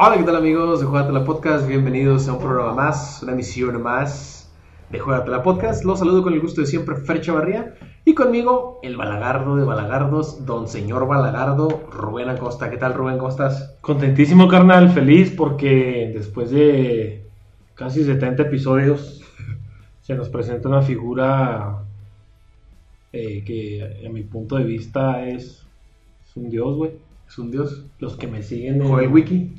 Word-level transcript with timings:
Hola, 0.00 0.16
¿qué 0.16 0.22
tal 0.22 0.36
amigos 0.36 0.78
de 0.78 0.86
Juegatela 0.86 1.24
Podcast? 1.24 1.66
Bienvenidos 1.66 2.28
a 2.28 2.34
un 2.34 2.38
programa 2.38 2.72
más, 2.72 3.20
una 3.24 3.32
emisión 3.32 3.82
más 3.82 4.48
de 4.90 5.00
Juegatela 5.00 5.42
Podcast. 5.42 5.84
Los 5.84 5.98
saludo 5.98 6.22
con 6.22 6.32
el 6.32 6.40
gusto 6.40 6.60
de 6.60 6.68
siempre, 6.68 6.94
Fer 6.94 7.20
Chavarría. 7.20 7.74
Y 8.08 8.14
conmigo, 8.14 8.80
el 8.82 8.96
balagardo 8.96 9.56
de 9.56 9.66
balagardos, 9.66 10.46
don 10.46 10.66
señor 10.66 11.06
balagardo, 11.06 11.68
Rubén 11.92 12.30
Acosta. 12.30 12.70
¿Qué 12.70 12.78
tal, 12.78 12.94
Rubén? 12.94 13.18
¿Cómo 13.18 13.28
estás? 13.28 13.76
Contentísimo, 13.82 14.48
carnal, 14.48 14.88
feliz 14.88 15.30
porque 15.36 16.10
después 16.14 16.50
de 16.50 17.26
casi 17.74 18.04
70 18.04 18.44
episodios 18.44 19.22
se 20.00 20.14
nos 20.14 20.30
presenta 20.30 20.70
una 20.70 20.80
figura 20.80 21.84
eh, 23.12 23.44
que 23.44 24.06
a 24.06 24.08
mi 24.08 24.22
punto 24.22 24.56
de 24.56 24.64
vista 24.64 25.28
es, 25.28 25.66
es 26.26 26.34
un 26.34 26.48
dios, 26.48 26.76
güey. 26.78 26.92
Es 27.28 27.36
un 27.36 27.50
dios. 27.50 27.84
Los 27.98 28.16
que 28.16 28.26
me 28.26 28.42
siguen 28.42 28.80
en... 28.80 28.88
Joel 28.88 29.08
Wiki. 29.08 29.52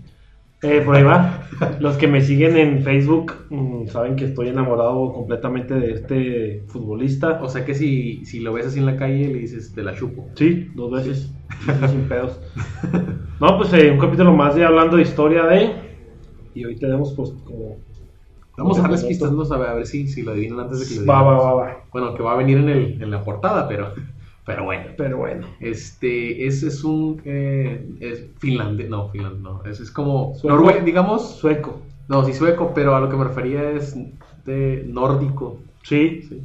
Eh, 0.61 0.81
por 0.81 0.95
ahí 0.95 1.03
va. 1.03 1.47
Los 1.79 1.97
que 1.97 2.07
me 2.07 2.21
siguen 2.21 2.57
en 2.57 2.83
Facebook 2.83 3.33
mm, 3.49 3.87
saben 3.87 4.15
que 4.15 4.25
estoy 4.25 4.49
enamorado 4.49 5.13
completamente 5.13 5.73
de 5.73 5.91
este 5.91 6.63
futbolista. 6.67 7.39
O 7.41 7.49
sea 7.49 7.65
que 7.65 7.73
si, 7.73 8.25
si 8.25 8.41
lo 8.41 8.53
ves 8.53 8.67
así 8.67 8.79
en 8.79 8.85
la 8.85 8.97
calle, 8.97 9.27
le 9.27 9.39
dices, 9.39 9.73
te 9.73 9.83
la 9.83 9.95
chupo. 9.95 10.27
Sí, 10.35 10.69
dos 10.75 10.91
veces. 10.91 11.33
sin 11.89 12.01
pedos. 12.03 12.39
No, 13.39 13.57
pues 13.57 13.71
eh, 13.73 13.89
un 13.89 13.99
capítulo 13.99 14.33
más 14.33 14.55
de 14.55 14.65
hablando 14.65 14.97
de 14.97 15.03
historia 15.03 15.45
de. 15.45 15.71
Y 16.53 16.65
hoy 16.65 16.75
tenemos, 16.75 17.13
pues, 17.13 17.31
como. 17.45 17.77
Vamos 18.57 18.77
a 18.79 18.81
darles 18.81 19.05
pistas, 19.05 19.31
no 19.31 19.45
sabe, 19.45 19.67
a 19.67 19.73
ver 19.73 19.87
si, 19.87 20.09
si 20.09 20.21
lo 20.21 20.31
adivinan 20.31 20.59
antes 20.59 20.81
de 20.81 20.85
que 20.93 20.99
lo 20.99 21.09
Va, 21.09 21.21
va, 21.21 21.37
va, 21.37 21.53
va. 21.53 21.85
Bueno, 21.93 22.13
que 22.13 22.21
va 22.21 22.33
a 22.33 22.35
venir 22.35 22.57
en, 22.57 22.67
el, 22.67 23.01
en 23.01 23.09
la 23.09 23.23
portada, 23.23 23.69
pero, 23.69 23.93
pero 24.49 24.63
bueno. 24.63 24.85
Pero 24.97 25.17
bueno. 25.17 25.47
Este, 25.59 26.45
ese 26.47 26.67
es 26.67 26.83
un 26.83 27.21
eh, 27.23 27.87
es 27.99 28.25
finlandés, 28.39 28.89
no, 28.89 29.09
finlandés, 29.09 29.41
no, 29.41 29.63
es, 29.63 29.79
es 29.79 29.91
como 29.91 30.33
Sueco. 30.35 30.55
Noruega, 30.57 30.83
digamos, 30.83 31.35
Sueco. 31.37 31.81
no, 32.07 32.25
sí 32.25 32.33
sueco, 32.33 32.71
pero 32.73 32.95
a 32.95 32.99
lo 32.99 33.09
que 33.09 33.15
me 33.15 33.25
refería 33.25 33.69
es 33.71 33.95
de 34.45 34.83
nórdico, 34.87 35.59
Sí. 35.83 36.21
sí, 36.27 36.41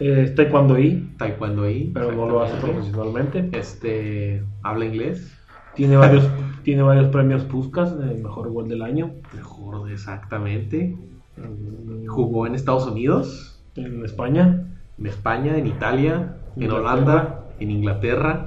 Eh, 0.00 0.22
es 0.24 0.34
taekwondo 0.34 0.78
y, 0.78 1.14
taekwondo 1.18 1.64
ahí, 1.64 1.90
pero 1.94 2.10
no 2.12 2.26
lo 2.28 2.42
hace 2.42 2.56
profesionalmente. 2.56 3.48
Este, 3.52 4.42
habla 4.62 4.86
inglés, 4.86 5.30
Tiene 5.74 5.96
varios, 5.96 6.24
tiene 6.62 6.82
varios 6.82 7.08
premios 7.08 7.44
Puskas 7.44 7.98
de 7.98 8.14
mejor 8.14 8.50
gol 8.50 8.68
del 8.68 8.82
año. 8.82 9.12
mejor 9.34 9.90
exactamente, 9.90 10.96
Mm, 11.36 12.06
jugó 12.06 12.46
en 12.46 12.54
Estados 12.54 12.86
Unidos, 12.86 13.60
En 13.76 14.04
España. 14.04 14.64
en 14.98 15.06
España, 15.06 15.58
en 15.58 15.66
Italia, 15.66 16.36
en. 16.56 16.70
Holanda, 16.70 17.46
en 17.60 17.70
Inglaterra, 17.70 18.44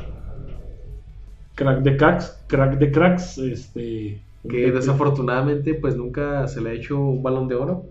Crack 1.56 1.82
de 1.82 1.98
cracks. 1.98 2.44
Crack 2.48 2.78
de 2.78 2.92
cracks. 2.92 3.38
Este. 3.40 4.22
que 4.48 4.72
desafortunadamente 4.72 5.74
pues 5.76 5.96
nunca 5.96 6.48
se 6.48 6.62
le 6.62 6.70
ha 6.70 6.74
hecho 6.74 7.00
un 7.00 7.24
balón 7.24 7.48
de 7.48 7.56
oro, 7.56 7.86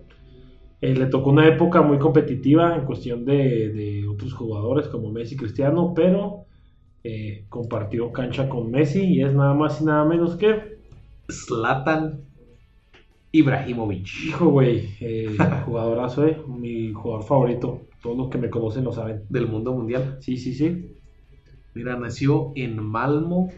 Eh, 0.81 0.93
le 0.95 1.07
tocó 1.07 1.31
una 1.31 1.47
época 1.47 1.81
muy 1.81 1.97
competitiva 1.99 2.75
en 2.75 2.85
cuestión 2.85 3.25
de, 3.25 3.69
de 3.69 4.07
otros 4.07 4.33
jugadores 4.33 4.87
como 4.87 5.11
Messi 5.11 5.35
y 5.35 5.37
Cristiano, 5.37 5.93
pero 5.95 6.45
eh, 7.03 7.45
compartió 7.49 8.11
cancha 8.11 8.49
con 8.49 8.71
Messi 8.71 9.03
y 9.05 9.23
es 9.23 9.33
nada 9.33 9.53
más 9.53 9.81
y 9.81 9.85
nada 9.85 10.05
menos 10.05 10.35
que, 10.37 10.77
Zlatan 11.31 12.25
Ibrahimovic. 13.31 14.07
hijo 14.25 14.49
güey, 14.49 14.95
eh, 14.99 15.37
jugadorazo, 15.65 16.25
eh, 16.27 16.41
mi 16.47 16.91
jugador 16.93 17.23
favorito. 17.25 17.86
Todos 18.07 18.17
los 18.17 18.29
que 18.29 18.37
me 18.37 18.49
conocen 18.49 18.85
lo 18.85 18.93
saben. 18.93 19.23
del 19.27 19.47
mundo 19.47 19.73
mundial. 19.73 20.17
Sí, 20.21 20.37
sí, 20.37 20.53
sí. 20.53 20.95
Mira, 21.73 21.97
nació 21.97 22.53
en 22.55 22.81
Malmo, 22.81 23.49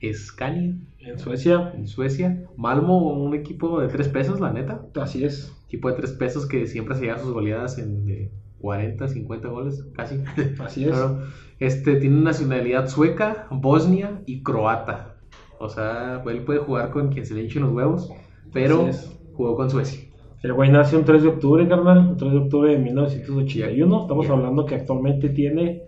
Escania, 0.00 0.76
En 0.98 1.18
Suecia, 1.18 1.72
en 1.74 1.88
Suecia. 1.88 2.44
Malmo, 2.58 3.10
un 3.14 3.34
equipo 3.34 3.80
de 3.80 3.88
tres 3.88 4.08
pesos, 4.08 4.38
la 4.38 4.52
neta. 4.52 4.84
así 5.00 5.24
es. 5.24 5.50
Equipo 5.66 5.88
de 5.88 5.94
tres 5.96 6.12
pesos 6.12 6.44
que 6.44 6.66
siempre 6.66 6.94
se 6.94 7.06
lleva 7.06 7.18
sus 7.18 7.32
goleadas 7.32 7.78
en 7.78 8.04
de 8.04 8.30
40, 8.60 9.08
50 9.08 9.48
goles, 9.48 9.86
casi. 9.94 10.20
Así 10.58 10.84
es. 10.84 10.90
Claro. 10.90 11.22
Este 11.58 11.96
tiene 11.96 12.20
nacionalidad 12.20 12.86
sueca, 12.88 13.46
bosnia 13.50 14.22
y 14.26 14.42
croata. 14.42 15.16
O 15.58 15.70
sea, 15.70 16.22
él 16.26 16.44
puede 16.44 16.58
jugar 16.58 16.90
con 16.90 17.08
quien 17.10 17.24
se 17.24 17.32
le 17.32 17.44
hinchen 17.44 17.62
los 17.62 17.72
huevos, 17.72 18.12
pero 18.52 18.90
jugó 19.32 19.56
con 19.56 19.70
Suecia. 19.70 20.07
El 20.42 20.52
güey 20.52 20.70
nació 20.70 20.98
un 20.98 21.04
3 21.04 21.22
de 21.22 21.28
octubre, 21.28 21.66
carnal. 21.68 21.98
Un 22.10 22.16
3 22.16 22.32
de 22.32 22.38
octubre 22.38 22.72
de 22.72 22.78
1981. 22.78 24.02
Estamos 24.02 24.26
Ya. 24.26 24.32
hablando 24.34 24.64
que 24.66 24.74
actualmente 24.76 25.30
tiene 25.30 25.82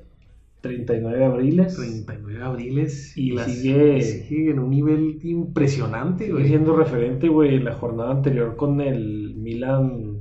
39 0.61 1.25
abriles. 1.25 1.77
39 1.77 2.43
abriles 2.43 3.17
Y 3.17 3.31
las- 3.33 3.53
sigue- 3.55 4.01
sigue 4.03 4.51
en 4.51 4.59
un 4.59 4.71
nivel 4.71 5.19
impresionante, 5.23 6.25
Sigue 6.25 6.33
güey. 6.37 6.49
siendo 6.49 6.75
referente, 6.77 7.29
güey, 7.29 7.61
la 7.61 7.75
jornada 7.75 8.11
anterior 8.11 8.57
con 8.57 8.81
el 8.81 9.35
Milan. 9.37 10.19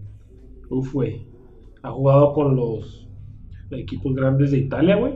Uf, 0.70 0.94
güey. 0.94 1.26
Ha 1.82 1.90
jugado 1.92 2.34
con 2.34 2.56
los 2.56 3.08
equipos 3.72 4.14
grandes 4.16 4.52
de 4.52 4.60
Italia, 4.60 4.96
güey. 4.98 5.16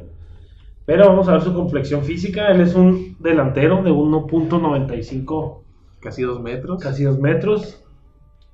Pero 0.86 1.08
vamos 1.08 1.30
a 1.30 1.34
ver 1.34 1.42
su 1.42 1.54
complexión 1.54 2.04
física. 2.04 2.52
Él 2.52 2.62
es 2.62 2.76
un 2.76 3.16
delantero 3.20 3.84
de 3.84 3.92
1.95, 3.92 5.64
Casi 6.02 6.24
dos 6.24 6.42
metros. 6.42 6.82
casi 6.82 7.04
2 7.04 7.20
metros. 7.20 7.83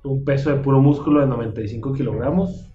Un 0.02 0.24
peso 0.24 0.50
de 0.50 0.56
puro 0.56 0.80
músculo 0.80 1.20
de 1.20 1.26
95 1.26 1.92
kilogramos. 1.92 2.66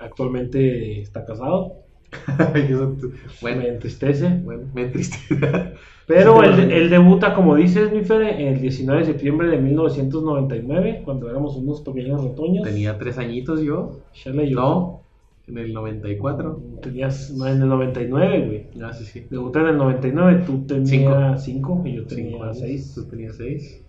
Actualmente 0.00 1.00
está 1.00 1.24
casado. 1.24 1.74
Eso- 2.54 2.96
bueno, 3.40 3.62
Me 3.62 3.68
entristece. 3.68 4.28
bueno, 4.44 4.62
me 4.74 4.82
entristece. 4.82 5.34
Pero 6.06 6.42
él, 6.42 6.70
él 6.72 6.90
debuta, 6.90 7.32
como 7.32 7.54
dices, 7.54 7.92
mi 7.92 8.02
Fede, 8.04 8.48
el 8.48 8.60
19 8.60 9.00
de 9.00 9.06
septiembre 9.06 9.48
de 9.48 9.58
1999, 9.58 11.02
cuando 11.04 11.30
éramos 11.30 11.56
unos 11.56 11.80
pequeños 11.80 12.22
retoños. 12.22 12.64
Tenía 12.64 12.98
tres 12.98 13.18
añitos 13.18 13.62
yo. 13.62 14.00
Chale, 14.12 14.50
yo- 14.50 14.56
No, 14.60 15.00
en 15.46 15.58
el 15.58 15.72
94. 15.72 16.60
Tenías 16.82 17.30
no, 17.30 17.46
en 17.46 17.62
el 17.62 17.68
99, 17.68 18.46
güey. 18.46 18.84
Ah, 18.84 18.92
sí, 18.92 19.04
sí. 19.04 19.24
Debuté 19.30 19.60
en 19.60 19.68
el 19.68 19.76
99, 19.78 20.42
tú 20.44 20.66
tenías 20.66 21.44
5 21.44 21.82
y 21.86 21.94
yo 21.94 22.04
tenía 22.06 22.42
años. 22.44 22.58
6. 22.58 22.92
Tú 22.96 23.04
tenías 23.04 23.36
seis. 23.36 23.82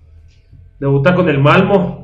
Debuta 0.79 1.15
con 1.15 1.27
el 1.29 1.39
Malmo, 1.39 2.02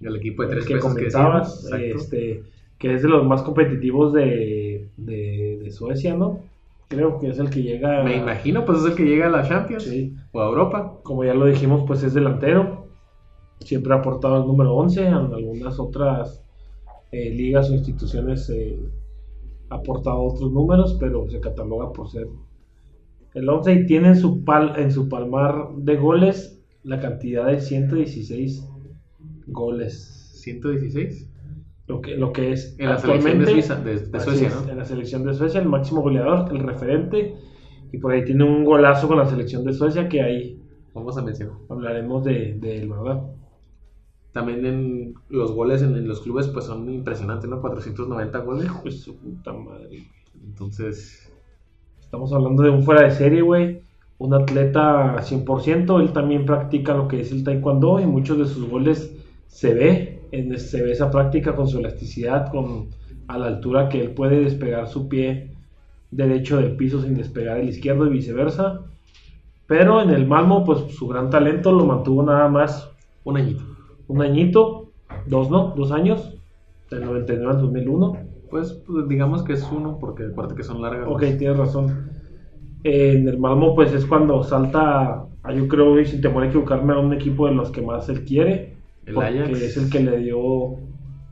El 0.00 0.16
equipo 0.16 0.42
de 0.42 0.48
tres 0.48 0.66
que 0.66 0.74
pesos 0.74 0.94
que 0.94 1.08
comentabas, 1.10 1.70
este, 1.72 2.42
que 2.78 2.94
es 2.94 3.02
de 3.02 3.08
los 3.08 3.24
más 3.26 3.42
competitivos 3.42 4.12
de, 4.12 4.88
de, 4.96 5.58
de 5.62 5.70
Suecia, 5.70 6.14
¿no? 6.14 6.40
Creo 6.88 7.18
que 7.18 7.28
es 7.30 7.38
el 7.38 7.50
que 7.50 7.62
llega... 7.62 8.02
Me 8.04 8.16
imagino, 8.16 8.64
pues 8.64 8.78
es 8.80 8.86
el 8.86 8.94
que 8.94 9.04
llega 9.04 9.26
a 9.26 9.30
la 9.30 9.42
Champions 9.48 9.84
Sí. 9.84 10.14
o 10.32 10.40
a 10.40 10.46
Europa. 10.46 10.98
como 11.02 11.24
ya 11.24 11.34
lo 11.34 11.46
dijimos, 11.46 11.84
pues 11.86 12.02
es 12.02 12.14
delantero. 12.14 12.86
Siempre 13.60 13.92
ha 13.94 13.96
aportado 13.96 14.36
el 14.40 14.46
número 14.46 14.74
11. 14.74 15.06
En 15.06 15.14
algunas 15.14 15.80
otras 15.80 16.44
eh, 17.10 17.30
ligas 17.30 17.70
o 17.70 17.74
instituciones 17.74 18.48
eh, 18.50 18.78
ha 19.70 19.76
aportado 19.76 20.20
otros 20.20 20.52
números, 20.52 20.96
pero 21.00 21.28
se 21.28 21.40
cataloga 21.40 21.92
por 21.92 22.08
ser 22.08 22.28
el 23.34 23.48
11 23.48 23.72
y 23.72 23.86
tiene 23.86 24.08
en 24.08 24.16
su, 24.16 24.44
pal, 24.44 24.74
en 24.76 24.92
su 24.92 25.08
palmar 25.08 25.70
de 25.76 25.96
goles 25.96 26.62
la 26.84 27.00
cantidad 27.00 27.46
de 27.46 27.60
116 27.60 28.66
goles. 29.46 30.12
116. 30.34 31.30
Lo 31.86 32.00
que, 32.00 32.16
lo 32.16 32.32
que 32.32 32.52
es 32.52 32.76
En 32.78 32.88
la 32.88 32.98
selección 32.98 33.38
de 33.38 33.46
Suiza, 33.46 33.76
de, 33.76 34.20
Suecia, 34.20 34.48
es, 34.48 34.54
¿no? 34.54 34.70
En 34.70 34.78
la 34.78 34.84
selección 34.84 35.24
de 35.24 35.34
Suecia, 35.34 35.60
el 35.60 35.68
máximo 35.68 36.02
goleador, 36.02 36.54
el 36.54 36.60
referente. 36.60 37.36
Y 37.92 37.98
por 37.98 38.12
ahí 38.12 38.24
tiene 38.24 38.44
un 38.44 38.64
golazo 38.64 39.06
con 39.08 39.18
la 39.18 39.26
selección 39.26 39.64
de 39.64 39.72
Suecia 39.72 40.08
que 40.08 40.22
ahí 40.22 40.62
Vamos 40.94 41.16
a 41.18 41.22
mencionar. 41.22 41.56
hablaremos 41.68 42.24
de, 42.24 42.54
de 42.54 42.78
él, 42.78 42.88
¿verdad? 42.88 43.22
También 44.32 44.64
en 44.64 45.14
los 45.28 45.52
goles 45.52 45.82
en, 45.82 45.94
en 45.94 46.08
los 46.08 46.20
clubes 46.20 46.48
pues 46.48 46.64
son 46.64 46.90
impresionantes, 46.90 47.48
¿no? 47.48 47.60
490 47.60 48.38
goles. 48.38 48.70
Pues 48.82 49.02
su 49.02 49.16
puta 49.16 49.52
madre. 49.52 50.06
Entonces, 50.42 51.26
Estamos 52.06 52.32
hablando 52.32 52.62
de 52.62 52.70
un 52.70 52.84
fuera 52.84 53.02
de 53.02 53.10
serie, 53.10 53.42
güey. 53.42 53.82
Un 54.18 54.32
atleta 54.32 55.16
100%. 55.18 56.00
Él 56.00 56.12
también 56.12 56.46
practica 56.46 56.94
lo 56.94 57.08
que 57.08 57.20
es 57.20 57.32
el 57.32 57.42
taekwondo 57.42 57.98
y 57.98 58.06
muchos 58.06 58.38
de 58.38 58.46
sus 58.46 58.70
goles 58.70 59.15
se 59.56 59.72
ve. 59.72 60.18
En, 60.32 60.58
se 60.58 60.82
ve 60.82 60.92
esa 60.92 61.10
práctica 61.10 61.54
con 61.56 61.66
su 61.66 61.78
elasticidad, 61.78 62.50
con 62.50 62.88
a 63.26 63.38
la 63.38 63.46
altura 63.46 63.88
que 63.88 64.02
él 64.02 64.10
puede 64.10 64.40
despegar 64.40 64.86
su 64.86 65.08
pie 65.08 65.50
derecho 66.10 66.58
del 66.58 66.76
piso 66.76 67.02
sin 67.02 67.16
despegar 67.16 67.58
el 67.58 67.70
izquierdo 67.70 68.06
y 68.06 68.10
viceversa. 68.10 68.82
Pero 69.66 70.02
en 70.02 70.10
el 70.10 70.26
Malmo, 70.26 70.62
pues 70.62 70.80
su 70.94 71.08
gran 71.08 71.30
talento 71.30 71.72
lo 71.72 71.86
mantuvo 71.86 72.22
nada 72.22 72.48
más 72.48 72.90
un 73.24 73.38
añito. 73.38 73.64
un 74.08 74.20
añito, 74.20 74.90
dos 75.26 75.50
no, 75.50 75.72
dos 75.74 75.90
años, 75.90 76.34
del 76.90 77.06
99 77.06 77.54
al 77.54 77.60
2001. 77.62 78.16
Pues, 78.50 78.74
pues, 78.86 79.08
digamos 79.08 79.42
que 79.42 79.54
es 79.54 79.66
uno, 79.72 79.96
porque 79.98 80.24
acuérdate 80.24 80.56
que 80.56 80.64
son 80.64 80.82
largas. 80.82 81.08
Ok, 81.08 81.22
tienes 81.38 81.56
razón. 81.56 82.10
Eh, 82.84 83.14
en 83.16 83.26
el 83.26 83.38
Malmo, 83.38 83.74
pues 83.74 83.92
es 83.94 84.04
cuando 84.04 84.42
salta 84.42 85.24
yo 85.54 85.66
creo, 85.66 85.98
y 85.98 86.04
sin 86.04 86.20
temor 86.20 86.42
a 86.42 86.48
equivocarme, 86.48 86.92
a 86.92 86.98
un 86.98 87.14
equipo 87.14 87.46
de 87.46 87.54
los 87.54 87.70
que 87.70 87.80
más 87.80 88.08
él 88.10 88.24
quiere. 88.24 88.75
El 89.06 89.14
porque 89.14 89.26
Ajax. 89.40 89.60
es 89.62 89.76
el 89.76 89.90
que 89.90 90.00
le 90.00 90.18
dio 90.18 90.76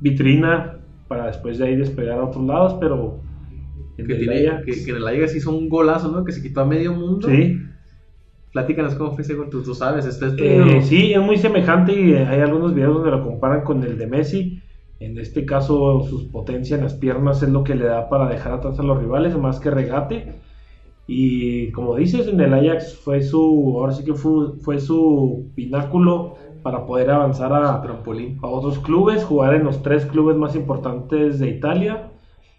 vitrina 0.00 0.78
para 1.08 1.26
después 1.26 1.58
de 1.58 1.66
ahí 1.66 1.76
despegar 1.76 2.18
a 2.18 2.24
otros 2.24 2.44
lados, 2.44 2.76
pero 2.80 3.20
en 3.98 4.06
Que, 4.06 4.12
el 4.14 4.18
tiene, 4.20 4.48
Ajax- 4.48 4.64
que, 4.64 4.84
que 4.84 4.90
en 4.90 4.96
el 4.96 5.06
Ajax 5.08 5.36
hizo 5.36 5.50
un 5.56 5.68
golazo, 5.68 6.10
¿no? 6.10 6.24
Que 6.24 6.32
se 6.32 6.42
quitó 6.42 6.60
a 6.62 6.64
medio 6.66 6.92
mundo. 6.94 7.28
Sí, 7.28 7.58
Platícanos 8.52 8.94
cómo 8.94 9.10
fue 9.12 9.22
ese 9.22 9.34
gol, 9.34 9.50
tú, 9.50 9.62
tú 9.64 9.74
sabes, 9.74 10.06
este 10.06 10.26
es 10.26 10.34
Eh, 10.38 10.80
sí, 10.82 11.12
es 11.12 11.20
muy 11.20 11.36
semejante 11.36 11.92
y 11.92 12.12
eh, 12.12 12.24
hay 12.24 12.38
algunos 12.40 12.72
videos 12.72 12.94
donde 12.94 13.10
lo 13.10 13.24
comparan 13.24 13.64
con 13.64 13.82
el 13.82 13.98
de 13.98 14.06
Messi. 14.06 14.60
En 15.00 15.18
este 15.18 15.44
caso, 15.44 16.04
sus 16.08 16.22
potencias 16.26 16.78
en 16.78 16.84
las 16.84 16.94
piernas 16.94 17.42
es 17.42 17.48
lo 17.48 17.64
que 17.64 17.74
le 17.74 17.84
da 17.86 18.08
para 18.08 18.28
dejar 18.28 18.52
atrás 18.52 18.78
a 18.78 18.84
los 18.84 18.98
rivales, 19.00 19.36
más 19.36 19.58
que 19.58 19.70
regate. 19.72 20.34
Y 21.08 21.72
como 21.72 21.96
dices, 21.96 22.28
en 22.28 22.40
el 22.40 22.54
Ajax 22.54 22.94
fue 22.94 23.22
su, 23.22 23.74
ahora 23.76 23.92
sí 23.92 24.04
que 24.04 24.14
fue, 24.14 24.52
fue 24.60 24.78
su 24.78 25.50
pináculo 25.56 26.36
para 26.64 26.86
poder 26.86 27.10
avanzar 27.10 27.52
a, 27.52 27.82
trampolín. 27.82 28.38
a 28.42 28.46
otros 28.46 28.78
clubes, 28.78 29.22
jugar 29.22 29.54
en 29.54 29.64
los 29.64 29.82
tres 29.82 30.06
clubes 30.06 30.34
más 30.34 30.56
importantes 30.56 31.38
de 31.38 31.50
Italia 31.50 32.10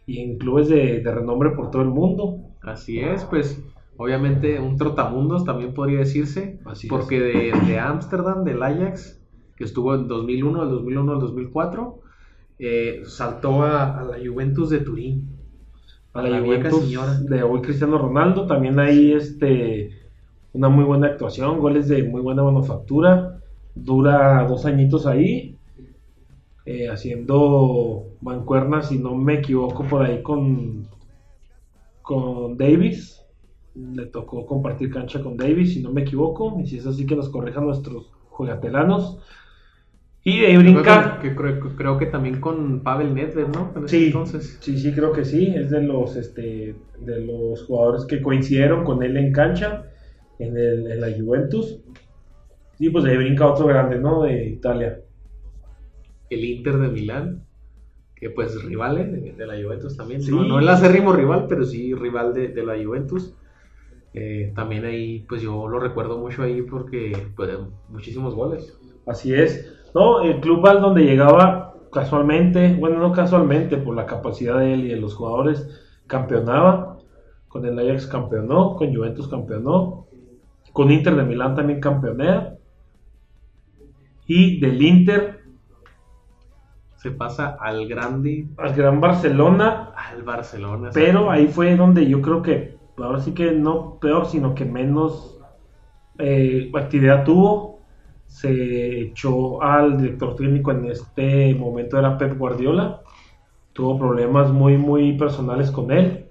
y 0.06 0.19
en 0.19 0.38
clubes 0.38 0.69
de, 0.69 1.00
de 1.00 1.12
renombre 1.12 1.50
por 1.50 1.72
todo 1.72 1.81
el 1.81 1.90
mundo. 1.90 2.38
Así 2.62 3.00
es, 3.00 3.24
pues 3.25 3.60
obviamente 3.98 4.60
un 4.60 4.78
trotamundos 4.78 5.44
también 5.44 5.74
podría 5.74 6.00
decirse, 6.00 6.60
Así 6.66 6.88
porque 6.88 7.19
de, 7.19 7.52
de 7.66 7.80
Ámsterdam, 7.80 8.44
del 8.44 8.62
Ajax, 8.62 9.19
que 9.56 9.63
estuvo 9.63 9.96
en 9.96 10.07
2001, 10.07 10.62
del 10.62 10.69
2001 10.69 11.12
al 11.12 11.19
2004, 11.19 12.00
eh, 12.60 13.02
saltó 13.06 13.63
a, 13.63 14.02
a 14.02 14.04
la 14.04 14.18
Juventus 14.24 14.69
de 14.69 14.81
Turín. 14.81 15.30
a 16.13 16.22
la 16.22 16.30
la 16.30 16.42
Juventus 16.42 16.86
señora. 16.86 17.19
de 17.22 17.42
hoy 17.42 17.62
Cristiano 17.62 17.98
Ronaldo. 17.98 18.46
También 18.46 18.78
hay 18.78 19.13
este, 19.13 19.90
una 20.54 20.69
muy 20.69 20.84
buena 20.84 21.07
actuación, 21.07 21.57
goles 21.60 21.88
de 21.88 22.04
muy 22.04 22.22
buena 22.22 22.44
manufactura. 22.44 23.34
Dura 23.75 24.44
dos 24.48 24.66
añitos 24.66 25.06
ahí, 25.06 25.60
eh, 26.66 26.89
haciendo 26.89 28.18
mancuernas, 28.22 28.89
si 28.89 28.98
no 29.00 29.16
me 29.16 29.36
equivoco, 29.36 29.86
por 29.88 30.04
ahí 30.04 30.22
con, 30.22 30.89
con 32.01 32.57
Davis. 32.57 33.22
Le 33.75 34.06
tocó 34.06 34.45
compartir 34.45 34.89
cancha 34.89 35.22
con 35.22 35.36
Davis, 35.36 35.74
si 35.74 35.81
no 35.81 35.92
me 35.92 36.01
equivoco. 36.04 36.57
Y 36.62 36.68
si 36.68 36.77
es 36.77 36.88
así, 36.88 37.06
que 37.06 37.16
nos 37.16 37.30
corrijan 37.30 37.66
nuestros 37.66 38.10
juegatelanos. 38.30 39.19
Y 40.24 40.39
de 40.39 40.48
ahí 40.48 40.57
brinca. 40.57 41.19
Creo, 41.21 41.60
que- 41.60 41.75
creo 41.75 41.98
que 41.98 42.06
también 42.07 42.39
con 42.39 42.81
Pavel 42.83 43.13
Nedved, 43.13 43.48
¿no? 43.50 43.71
En 43.75 43.88
Sí, 43.88 44.06
entonces. 44.06 44.57
sí, 44.62 44.78
sí, 44.80 44.94
creo 44.94 45.12
que 45.12 45.25
sí. 45.25 45.54
Es 45.56 45.69
de 45.69 45.81
los, 45.83 46.16
este, 46.16 46.75
de 47.00 47.19
los 47.21 47.63
jugadores 47.66 48.06
que 48.06 48.21
coincidieron 48.21 48.83
con 48.86 49.04
él 49.04 49.18
en 49.18 49.31
cancha 49.33 49.86
en, 50.39 50.57
el, 50.57 50.89
en 50.92 51.01
la 51.01 51.07
Juventus. 51.12 51.80
Y 52.80 52.89
pues 52.89 53.06
ahí 53.06 53.18
brinca 53.18 53.48
otro 53.48 53.68
grande, 53.68 54.00
¿no? 54.00 54.24
De 54.24 54.45
Italia. 54.45 55.00
El 56.30 56.44
Inter 56.44 56.77
de 56.77 56.89
Milán, 56.89 57.45
que 58.16 58.30
pues 58.30 58.62
rival 58.63 58.98
¿eh? 58.98 59.06
de, 59.06 59.31
de 59.33 59.48
la 59.48 59.62
Juventus 59.62 59.95
también. 59.95 60.22
Sí. 60.22 60.31
No, 60.31 60.44
no 60.44 60.60
el 60.60 60.68
acérrimo 60.68 61.13
rival, 61.13 61.45
pero 61.48 61.63
sí 61.63 61.94
rival 61.94 62.33
de, 62.33 62.50
de 62.50 62.66
la 62.66 62.74
Juventus. 62.83 63.33
Eh, 64.13 64.54
también 64.56 64.86
ahí, 64.86 65.25
pues 65.27 65.42
yo 65.42 65.68
lo 65.68 65.77
recuerdo 65.80 66.18
mucho 66.18 66.44
ahí 66.44 66.62
porque 66.62 67.12
pues 67.36 67.50
muchísimos 67.89 68.33
goles. 68.33 68.78
Así 69.06 69.33
es. 69.33 69.74
No, 69.94 70.21
el 70.21 70.39
club 70.39 70.66
al 70.68 70.81
donde 70.81 71.04
llegaba 71.04 71.74
casualmente, 71.92 72.75
bueno, 72.80 73.00
no 73.00 73.12
casualmente, 73.12 73.78
por 73.78 73.95
la 73.95 74.06
capacidad 74.06 74.60
de 74.60 74.74
él 74.74 74.86
y 74.86 74.89
de 74.89 74.98
los 74.98 75.16
jugadores, 75.16 75.69
campeonaba. 76.07 76.98
Con 77.48 77.66
el 77.66 77.80
Ajax 77.80 78.07
campeonó, 78.07 78.75
con 78.75 78.94
Juventus 78.94 79.30
campeonó, 79.30 80.07
con 80.74 80.92
Inter 80.92 81.16
de 81.16 81.24
Milán 81.24 81.56
también 81.56 81.80
campeonea. 81.80 82.57
Y 84.27 84.60
del 84.60 84.81
Inter 84.81 85.42
Se 86.95 87.12
pasa 87.12 87.57
al 87.60 87.88
grande, 87.88 88.48
al 88.57 88.74
Gran 88.74 89.00
Barcelona, 89.00 89.92
al 89.95 90.24
Barcelona. 90.24 90.89
Pero 90.94 91.30
ahí 91.30 91.48
fue 91.48 91.75
donde 91.75 92.07
yo 92.07 92.19
creo 92.22 92.42
que, 92.42 92.77
ahora 92.98 93.19
sí 93.19 93.33
que 93.33 93.51
no 93.51 94.00
peor, 94.00 94.25
sino 94.25 94.56
que 94.56 94.66
menos 94.66 95.39
eh, 96.18 96.72
actividad 96.74 97.24
tuvo. 97.24 97.81
Se 98.25 99.01
echó 99.01 99.62
al 99.62 100.01
director 100.01 100.36
técnico 100.36 100.71
en 100.71 100.86
este 100.86 101.54
momento, 101.54 102.00
era 102.00 102.18
Pep 102.18 102.38
Guardiola. 102.38 103.01
Tuvo 103.74 104.00
problemas 104.00 104.51
muy, 104.51 104.78
muy 104.78 105.13
personales 105.18 105.69
con 105.69 105.92
él, 105.92 106.25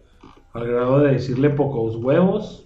al 0.55 0.67
grado 0.67 0.99
de 1.01 1.13
decirle 1.13 1.51
pocos 1.51 1.95
huevos. 1.97 2.64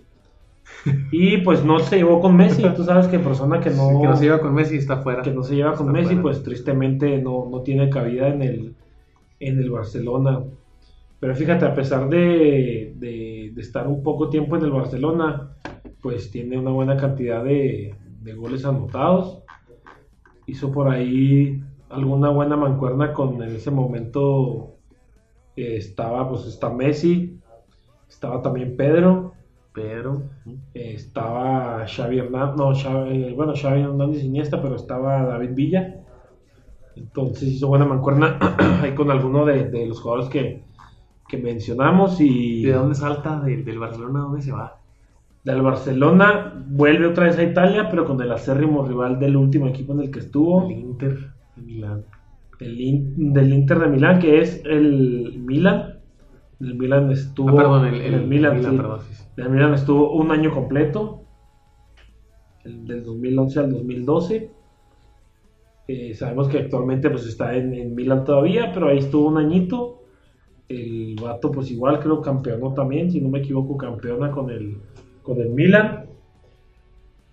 Y 1.11 1.38
pues 1.38 1.65
no 1.65 1.79
se 1.81 1.97
llevó 1.97 2.20
con 2.20 2.37
Messi. 2.37 2.62
Tú 2.75 2.85
sabes 2.85 3.09
que 3.09 3.19
persona 3.19 3.61
que 3.61 3.70
no, 3.70 4.00
que 4.00 4.06
no 4.09 4.17
se 4.17 4.25
lleva 4.25 4.41
con 4.41 4.55
Messi 4.55 4.76
está 4.76 4.99
fuera. 4.99 5.23
que 5.23 5.31
no 5.32 5.43
se 5.43 5.56
lleva 5.56 5.75
con 5.75 5.88
Está 5.88 5.93
Messi, 5.93 6.06
fuera. 6.15 6.23
pues 6.23 6.43
tristemente 6.43 7.19
no, 7.19 7.49
no 7.50 7.62
tiene 7.62 7.91
cabida 7.91 8.29
en 8.29 8.43
el, 8.43 8.75
en 9.41 9.59
el 9.59 9.70
Barcelona. 9.70 10.41
Pero 11.20 11.35
fíjate, 11.35 11.65
a 11.65 11.75
pesar 11.75 12.09
de, 12.09 12.94
de- 12.97 13.50
de 13.55 13.61
estar 13.61 13.88
un 13.88 14.03
poco 14.03 14.29
tiempo 14.31 14.56
en 14.56 14.62
el 14.65 14.70
Barcelona, 14.70 15.50
pues 16.00 16.31
tiene 16.31 16.59
una 16.59 16.71
buena 16.71 16.97
cantidad 16.97 17.43
de, 17.43 17.94
de 18.23 18.35
goles 18.35 18.64
anotados. 18.64 19.43
Hizo 20.47 20.71
por 20.73 20.88
ahí 20.88 21.61
alguna 21.91 22.31
buena 22.31 22.56
mancuerna 22.56 23.12
con 23.12 23.43
en 23.43 23.55
ese 23.56 23.71
momento 23.71 24.76
eh, 25.56 25.76
estaba 25.76 26.29
pues 26.29 26.47
está 26.47 26.71
Messi, 26.71 27.38
estaba 28.09 28.41
también 28.43 28.76
Pedro, 28.76 29.32
Pero 29.79 30.11
eh, 30.75 30.93
estaba 30.95 31.87
Xavi 31.87 32.19
Hernández, 32.19 32.57
no, 32.57 32.73
Xavi- 32.75 33.35
bueno, 33.37 33.53
Xavi 33.55 33.81
Hernández 33.83 34.25
Iniesta, 34.25 34.61
pero 34.63 34.75
estaba 34.77 35.23
David 35.25 35.51
Villa. 35.55 35.83
Entonces 36.97 37.49
hizo 37.49 37.69
buena 37.69 37.85
mancuerna 37.85 38.39
ahí 38.83 38.95
con 38.95 39.11
alguno 39.11 39.45
de, 39.47 39.69
de 39.71 39.87
los 39.87 40.01
jugadores 40.01 40.29
que, 40.31 40.65
que 41.29 41.39
mencionamos 41.39 42.21
y 42.21 42.65
¿de 42.65 42.73
dónde 42.73 42.95
salta? 42.95 43.41
¿Del, 43.41 43.65
del 43.65 43.79
Barcelona? 43.79 44.21
¿A 44.21 44.23
dónde 44.25 44.43
se 44.43 44.53
va? 44.53 44.75
del 45.45 45.63
Barcelona 45.63 46.53
vuelve 46.69 47.07
otra 47.07 47.25
vez 47.25 47.39
a 47.39 47.43
Italia, 47.45 47.89
pero 47.91 48.05
con 48.05 48.21
el 48.21 48.31
acérrimo 48.33 48.85
rival 48.87 49.19
del 49.19 49.37
último 49.37 49.69
equipo 49.69 49.95
en 49.95 50.01
el 50.01 50.11
que 50.11 50.19
estuvo, 50.21 50.69
El 50.69 50.79
Inter 50.79 51.19
de 51.57 51.63
Milán. 51.63 52.05
el 52.61 52.81
In- 52.81 53.33
del 53.33 53.53
Inter 53.55 53.79
de 53.79 53.89
Milán, 53.89 54.19
que 54.21 54.41
es 54.43 54.63
el 54.67 55.39
Milan. 55.39 55.98
El 56.61 56.75
Milan 56.75 57.11
estuvo 57.13 57.51
Ah, 57.51 57.57
perdón, 57.57 57.87
el, 57.87 58.01
en 58.01 58.15
el, 58.15 58.27
Milan, 58.27 58.57
Milan, 58.57 58.73
sí. 58.73 58.77
perdón, 58.77 59.01
sí, 59.03 59.15
sí. 59.15 59.25
El 59.37 59.51
Milan 59.51 59.75
estuvo 59.75 60.13
un 60.15 60.31
año 60.33 60.51
completo, 60.53 61.23
el 62.65 62.87
del 62.87 63.05
2011 63.05 63.61
al 63.61 63.71
2012. 63.73 64.50
Eh, 65.88 66.15
sabemos 66.15 66.49
que 66.49 66.59
actualmente 66.59 67.09
pues 67.11 67.27
está 67.27 67.55
en, 67.57 67.73
en 67.75 67.95
Milan 67.95 68.25
todavía, 68.25 68.73
pero 68.73 68.88
ahí 68.88 68.99
estuvo 68.99 69.29
un 69.29 69.38
añito. 69.38 70.03
El 70.69 71.17
vato 71.23 71.50
pues 71.50 71.71
igual 71.71 72.00
creo 72.00 72.21
campeonó 72.21 72.75
también, 72.75 73.11
si 73.11 73.21
no 73.21 73.29
me 73.31 73.38
equivoco, 73.38 73.77
campeona 73.79 74.31
con 74.31 74.50
el, 74.50 74.77
con 75.23 75.41
el 75.41 75.50
Milan. 75.50 76.07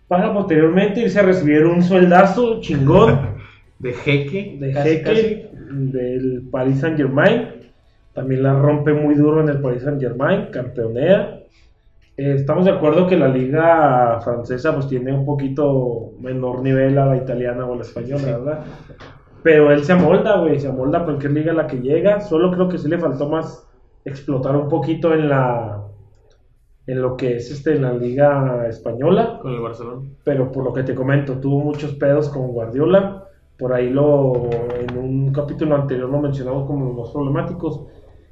Para 0.08 0.32
posteriormente 0.34 1.02
irse 1.02 1.20
a 1.20 1.24
recibir 1.24 1.66
un 1.66 1.82
sueldazo 1.82 2.62
chingón 2.62 3.20
De 3.80 3.92
jeque. 3.94 4.58
de 4.60 4.72
casi, 4.72 4.90
Jeque 4.90 5.04
casi. 5.04 5.56
del 5.92 6.48
Paris 6.50 6.80
Saint 6.80 6.96
Germain. 6.96 7.50
También 8.16 8.42
la 8.44 8.54
rompe 8.58 8.94
muy 8.94 9.14
duro 9.16 9.42
en 9.42 9.50
el 9.50 9.62
Paris 9.62 9.84
Saint 9.84 10.02
Germain, 10.02 10.48
campeonea. 10.52 11.42
Eh, 12.18 12.34
estamos 12.36 12.66
de 12.66 12.72
acuerdo 12.72 13.08
que 13.08 13.18
la 13.18 13.28
liga 13.28 14.20
francesa 14.22 14.74
pues 14.74 14.88
tiene 14.88 15.14
un 15.14 15.26
poquito 15.26 16.14
menor 16.22 16.62
nivel 16.62 16.98
a 16.98 17.08
la 17.08 17.18
italiana 17.18 17.66
o 17.66 17.74
a 17.74 17.76
la 17.76 17.82
española, 17.82 18.20
Sí. 18.20 18.26
¿verdad? 18.32 18.60
Pero 19.44 19.72
él 19.72 19.84
se 19.84 19.92
amolda, 19.94 20.40
güey, 20.40 20.60
se 20.60 20.70
amolda 20.70 21.00
a 21.00 21.04
cualquier 21.04 21.34
liga 21.34 21.52
a 21.52 21.56
la 21.56 21.68
que 21.68 21.78
llega. 21.82 22.22
Solo 22.22 22.52
creo 22.52 22.68
que 22.70 22.78
sí 22.80 22.88
le 22.88 22.98
faltó 22.98 23.30
más 23.30 23.68
explotar 24.06 24.56
un 24.56 24.70
poquito 24.70 25.14
en 25.14 25.30
la 25.30 25.82
en 26.88 27.02
lo 27.02 27.18
que 27.18 27.38
es 27.38 27.50
este 27.52 27.76
en 27.76 27.82
la 27.82 27.94
liga 27.94 28.68
española 28.68 29.40
Con 29.42 29.54
el 29.54 29.60
Barcelona. 29.60 30.08
pero 30.24 30.52
por 30.52 30.64
lo 30.64 30.72
que 30.72 30.84
te 30.84 30.94
comento, 30.94 31.40
tuvo 31.40 31.60
muchos 31.64 31.94
pedos 31.96 32.30
con 32.30 32.48
Guardiola. 32.54 33.24
Por 33.58 33.74
ahí 33.74 33.90
lo 33.90 34.50
en 34.80 34.98
un 34.98 35.32
capítulo 35.34 35.76
anterior 35.76 36.10
lo 36.10 36.20
mencionamos 36.20 36.66
como 36.68 36.86
los 36.86 36.96
más 36.96 37.10
problemáticos. 37.12 37.82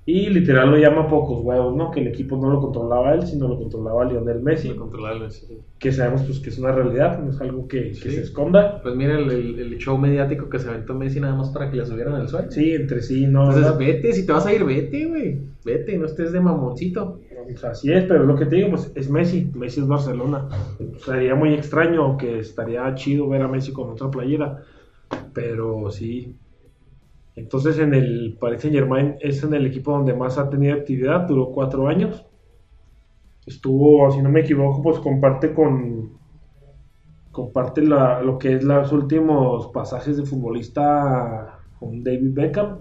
Y 0.05 0.29
literal 0.29 0.69
lo 0.69 0.77
llama 0.77 1.07
pocos 1.07 1.39
huevos, 1.45 1.73
¿no? 1.77 1.89
Que 1.89 2.01
el 2.01 2.07
equipo 2.07 2.35
no 2.35 2.49
lo 2.49 2.59
controlaba 2.59 3.13
él, 3.13 3.25
sino 3.25 3.47
lo 3.47 3.57
controlaba 3.57 4.03
Lionel 4.03 4.41
Messi. 4.41 4.67
De 4.67 4.75
controlarlo, 4.75 5.29
sí. 5.29 5.59
Que 5.79 5.93
sabemos 5.93 6.23
pues 6.23 6.39
que 6.41 6.49
es 6.49 6.57
una 6.59 6.73
realidad, 6.73 7.19
no 7.23 7.29
es 7.31 7.39
algo 7.39 7.69
que, 7.69 7.83
que 7.89 7.93
Sí. 7.93 8.11
se 8.11 8.21
esconda. 8.21 8.81
Pues 8.81 8.95
mira 8.95 9.17
el, 9.17 9.31
el- 9.31 9.59
el 9.59 9.77
show 9.77 9.97
mediático 9.97 10.49
que 10.49 10.59
se 10.59 10.67
aventó 10.67 10.93
Messi 10.93 11.21
nada 11.21 11.35
más 11.35 11.51
para 11.51 11.71
que 11.71 11.77
le 11.77 11.85
subieran 11.85 12.19
el 12.19 12.27
sueldo. 12.27 12.51
Sí, 12.51 12.73
entre 12.73 13.01
sí, 13.01 13.27
no. 13.27 13.43
Entonces 13.43 13.63
¿verdad? 13.63 13.79
vete, 13.79 14.11
si 14.11 14.25
te 14.25 14.33
vas 14.33 14.45
a 14.45 14.53
ir, 14.53 14.65
vete, 14.65 15.05
güey. 15.05 15.39
Vete, 15.63 15.97
no 15.97 16.05
estés 16.05 16.33
de 16.33 16.41
mamoncito. 16.41 17.21
Pues 17.45 17.63
así 17.63 17.91
es, 17.93 18.03
pero 18.03 18.23
lo 18.25 18.35
que 18.35 18.45
te 18.45 18.57
digo, 18.57 18.71
pues 18.71 18.91
es 18.95 19.09
Messi, 19.09 19.49
Messi 19.55 19.79
es 19.81 19.87
Barcelona. 19.87 20.49
Sería 21.05 21.35
muy 21.35 21.53
extraño 21.53 22.17
que 22.17 22.39
estaría 22.39 22.93
chido 22.95 23.29
ver 23.29 23.41
a 23.41 23.47
Messi 23.47 23.71
con 23.71 23.89
otra 23.89 24.09
playera, 24.11 24.63
pero 25.33 25.89
sí. 25.91 26.35
Entonces 27.35 27.79
en 27.79 27.93
el 27.93 28.37
Paris 28.39 28.61
Saint 28.61 28.75
Germain 28.75 29.15
es 29.19 29.43
en 29.43 29.53
el 29.53 29.65
equipo 29.67 29.91
donde 29.91 30.13
más 30.15 30.37
ha 30.37 30.49
tenido 30.49 30.75
actividad, 30.75 31.27
duró 31.27 31.51
cuatro 31.51 31.87
años. 31.87 32.25
Estuvo, 33.45 34.11
si 34.11 34.21
no 34.21 34.29
me 34.29 34.41
equivoco, 34.41 34.81
pues 34.81 34.99
comparte 34.99 35.53
con, 35.53 36.17
comparte 37.31 37.81
la- 37.81 38.21
lo 38.21 38.37
que 38.37 38.53
es 38.55 38.63
los 38.63 38.91
últimos 38.91 39.67
pasajes 39.67 40.17
de 40.17 40.25
futbolista 40.25 41.59
con 41.79 42.03
David 42.03 42.33
Beckham. 42.33 42.79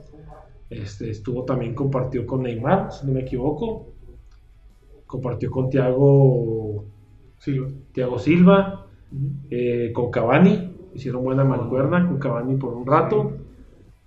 Este, 0.70 1.10
estuvo 1.10 1.44
también, 1.44 1.74
compartió 1.74 2.26
con 2.26 2.42
Neymar, 2.42 2.92
si 2.92 3.06
no 3.06 3.12
me 3.12 3.20
equivoco. 3.22 3.88
Compartió 5.06 5.50
con 5.50 5.68
Thiago, 5.68 6.84
lo- 7.46 7.68
Thiago 7.92 8.18
Silva, 8.18 8.86
eh, 9.50 9.92
con 9.94 10.10
Cavani. 10.10 10.70
Hicieron 10.94 11.24
buena 11.24 11.44
mancuerna 11.44 12.06
con 12.06 12.18
Cavani 12.18 12.56
por 12.56 12.74
un 12.74 12.86
rato. 12.86 13.32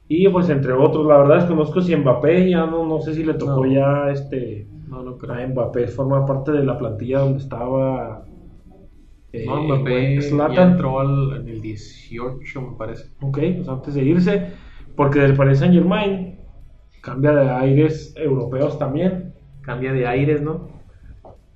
Y 0.08 0.28
pues 0.30 0.50
entre 0.50 0.74
otros, 0.74 1.06
la 1.08 1.18
verdad 1.18 1.36
desconozco 1.38 1.82
si 1.82 1.96
Mbappé 1.96 2.50
ya 2.50 2.66
no, 2.66 2.86
no 2.86 3.02
sé 3.02 3.14
si 3.14 3.24
le 3.24 3.34
tocó 3.34 3.66
No. 3.66 3.72
ya 3.72 4.12
este 4.12 4.68
No, 4.88 5.02
no 5.02 5.18
creo. 5.18 5.34
a 5.34 5.48
Mbappé 5.48 5.88
forma 5.88 6.26
parte 6.26 6.52
de 6.52 6.64
la 6.64 6.78
plantilla 6.78 7.20
donde 7.20 7.40
estaba 7.40 8.24
eh, 9.34 9.46
No, 9.46 9.64
Mbappé 9.64 10.20
ya 10.54 10.64
entró 10.64 11.00
al, 11.00 11.42
en 11.42 11.50
el 11.50 11.62
18, 11.62 12.62
me 12.62 12.78
parece. 12.78 13.10
Ok, 13.22 13.40
pues 13.58 13.68
antes 13.68 13.94
de 13.96 14.04
irse, 14.04 14.52
porque 14.96 15.20
del 15.20 15.36
Paris 15.36 15.60
Saint 15.60 15.74
Germain 15.74 16.40
cambia 17.02 17.34
de 17.34 17.50
aires 17.50 18.14
europeos 18.16 18.78
también. 18.78 19.34
Cambia 19.62 19.92
de 19.92 20.06
aires, 20.06 20.42
¿no? 20.42 20.68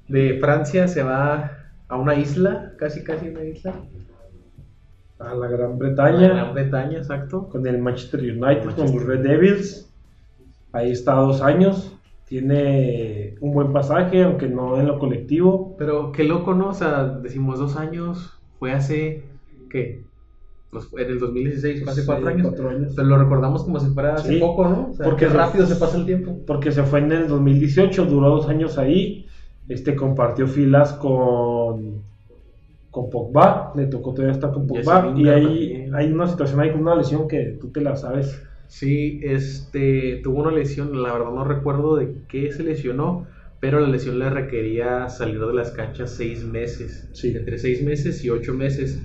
De 0.08 0.39
Francia 0.39 0.88
se 0.88 1.03
va 1.03 1.51
a 1.88 1.98
una 1.98 2.15
isla, 2.15 2.74
casi 2.79 3.03
casi 3.03 3.29
una 3.29 3.44
isla. 3.44 3.75
A 5.19 5.33
la 5.35 5.47
Gran 5.47 5.73
A 5.73 5.75
Bretaña, 5.75 6.27
Gran 6.29 6.53
Bretaña, 6.53 6.97
exacto. 6.99 7.49
con 7.49 7.67
el 7.67 7.77
Manchester 7.79 8.21
United, 8.21 8.71
con 8.75 8.85
los 8.95 9.03
Red 9.03 9.19
Devils. 9.21 9.91
Ahí 10.71 10.91
está 10.91 11.13
dos 11.15 11.41
años. 11.41 11.95
Tiene 12.25 13.35
un 13.41 13.53
buen 13.53 13.73
pasaje, 13.73 14.23
aunque 14.23 14.47
no 14.47 14.79
en 14.79 14.88
lo 14.88 14.97
colectivo. 14.99 15.75
Pero 15.77 16.11
qué 16.11 16.23
loco, 16.23 16.53
¿no? 16.53 16.69
O 16.69 16.73
sea, 16.73 17.03
decimos 17.05 17.59
dos 17.59 17.75
años, 17.75 18.39
fue 18.59 18.71
hace, 18.71 19.23
¿qué? 19.69 20.03
Pues 20.71 20.88
en 20.97 21.09
el 21.09 21.19
2016, 21.19 21.81
fue 21.83 21.91
hace 21.91 22.01
Sí, 22.01 22.07
cuatro 22.07 22.27
años. 22.29 22.47
cuatro 22.47 22.69
años. 22.69 22.93
Pero 22.95 23.07
lo 23.07 23.17
recordamos 23.17 23.63
como 23.63 23.79
si 23.79 23.89
fuera 23.89 24.13
hace 24.13 24.33
Sí, 24.35 24.39
poco, 24.39 24.69
¿no? 24.69 24.89
O 24.91 24.93
sea, 24.93 25.05
porque 25.05 25.25
qué 25.25 25.31
se- 25.31 25.38
rápido 25.38 25.65
se 25.65 25.75
pasa 25.75 25.97
el 25.97 26.05
tiempo. 26.05 26.38
porque 26.45 26.71
se 26.71 26.83
fue 26.83 26.99
en 26.99 27.11
el 27.11 27.27
2018, 27.27 28.05
duró 28.05 28.29
dos 28.29 28.47
años 28.47 28.77
ahí. 28.77 29.25
Este 29.67 29.95
compartió 29.95 30.47
filas 30.47 30.93
con, 30.93 32.03
con 32.91 33.10
Pogba, 33.10 33.72
le 33.75 33.86
tocó 33.86 34.13
todavía 34.13 34.34
estar 34.34 34.51
con 34.51 34.67
Pogba. 34.67 35.13
Y 35.15 35.24
Lingard 35.24 35.96
hay, 35.96 36.12
una 36.12 36.27
situación 36.27 36.60
ahí 36.60 36.72
con 36.72 36.81
una 36.81 36.96
lesión 36.96 37.27
que 37.27 37.58
tú 37.60 37.72
te 37.72 37.81
la 37.81 37.96
sabes. 37.96 38.41
Sí, 38.67 39.19
este, 39.24 40.22
tuvo 40.24 40.41
una 40.41 40.51
lesión, 40.51 41.01
la 41.01 41.13
verdad 41.13 41.31
no 41.31 41.43
recuerdo 41.43 41.96
de 41.96 42.13
qué 42.27 42.51
se 42.51 42.63
lesionó, 42.63 43.27
pero 43.60 43.79
la 43.79 43.88
lesión 43.88 44.19
le 44.19 44.29
requería 44.29 45.10
salir 45.10 45.39
de 45.39 45.53
las 45.53 45.72
canchas 45.72 46.12
seis 46.12 46.43
meses, 46.46 47.10
Sí. 47.13 47.36
entre 47.36 47.58
seis 47.58 47.84
meses 47.84 48.24
y 48.24 48.29
ocho 48.29 48.53
meses. 48.53 49.01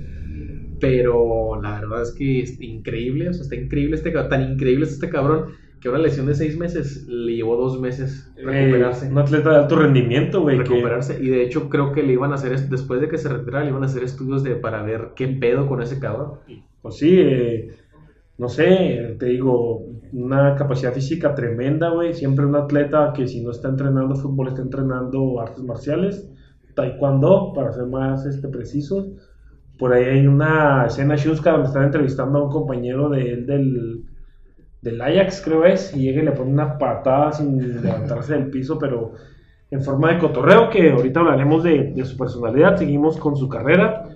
Pero 0.81 1.61
la 1.63 1.81
verdad 1.81 2.03
es 2.03 2.13
que 2.13 2.41
es 2.41 2.61
increíble, 2.61 3.29
o 3.29 3.33
sea, 3.33 3.43
está 3.43 3.57
increíble 3.57 3.97
este 3.97 4.13
cabrón, 4.13 4.31
tan 4.31 4.53
increíble 4.53 4.85
es 4.85 4.93
este 4.93 5.09
cabrón 5.09 5.47
que 5.85 5.91
una 5.91 5.99
lesión 5.99 6.25
de 6.25 6.35
seis 6.35 6.57
meses 6.57 7.07
le 7.07 7.35
llevó 7.37 7.57
dos 7.59 7.79
meses 7.79 8.33
recuperarse. 8.37 9.07
Eh, 9.07 9.11
un 9.11 9.19
atleta 9.19 9.51
de 9.51 9.57
alto 9.57 9.77
rendimiento, 9.77 10.41
güey. 10.41 10.57
que- 10.57 10.63
recuperarse 10.65 11.23
y 11.23 11.29
de 11.29 11.43
hecho 11.43 11.69
creo 11.69 11.93
que 11.93 12.03
le 12.03 12.15
iban 12.15 12.33
a 12.33 12.37
hacer 12.37 12.55
es- 12.55 12.71
después 12.71 13.03
de 13.03 13.09
que 13.09 13.19
se 13.19 13.29
retirara 13.29 13.65
le 13.65 13.71
iban 13.71 13.83
a 13.83 13.87
hacer 13.87 14.03
estudios 14.03 14.43
de 14.43 14.57
para 14.57 14.83
ver 14.83 15.11
qué 15.15 15.29
pedo 15.29 15.67
con 15.69 15.83
ese 15.83 16.01
cabrón 16.01 16.39
Pues 16.81 16.97
sí, 16.97 17.19
eh, 17.21 17.69
no 18.39 18.49
sé, 18.49 19.17
te 19.19 19.27
digo, 19.27 19.85
una 20.15 20.55
capacidad 20.57 20.93
física 20.95 21.35
tremenda, 21.35 21.91
güey. 21.91 22.15
Siempre 22.15 22.47
un 22.47 22.57
atleta 22.57 23.13
que 23.15 23.29
si 23.29 23.43
no 23.45 23.51
está 23.51 23.69
entrenando 23.69 24.17
fútbol, 24.17 24.49
está 24.49 24.63
entrenando 24.63 25.39
artes 25.39 25.63
marciales, 25.63 26.27
taekwondo, 26.75 27.53
para 27.55 27.73
ser 27.73 27.87
más 27.89 28.25
este, 28.25 28.49
precisos. 28.49 29.09
Por 29.79 29.93
ahí 29.93 30.05
hay 30.05 30.27
una 30.27 30.87
escena 30.87 31.17
chusca 31.17 31.53
donde 31.53 31.67
están 31.69 31.85
entrevistando 31.85 32.39
a 32.39 32.45
un 32.45 32.51
compañero 32.51 33.11
de 33.11 33.33
él 33.33 33.47
del, 33.47 34.05
del 34.85 35.01
Ajax, 35.01 35.43
creo 35.43 35.65
es, 35.65 35.97
y 35.97 36.03
llega 36.03 36.23
y 36.23 36.25
le 36.27 36.33
pone 36.33 36.53
una 36.53 36.79
patada 36.79 37.33
sin 37.33 37.83
levantarse 37.83 38.35
del 38.35 38.51
piso, 38.51 38.79
pero 38.79 39.13
en 39.71 39.83
forma 39.83 40.13
de 40.13 40.19
cotorreo, 40.19 40.69
que 40.69 40.91
ahorita 40.91 41.21
hablaremos 41.21 41.65
de, 41.65 41.93
de 41.95 42.05
su 42.05 42.17
personalidad, 42.17 42.77
seguimos 42.77 43.17
con 43.17 43.35
su 43.35 43.49
carrera. 43.49 44.11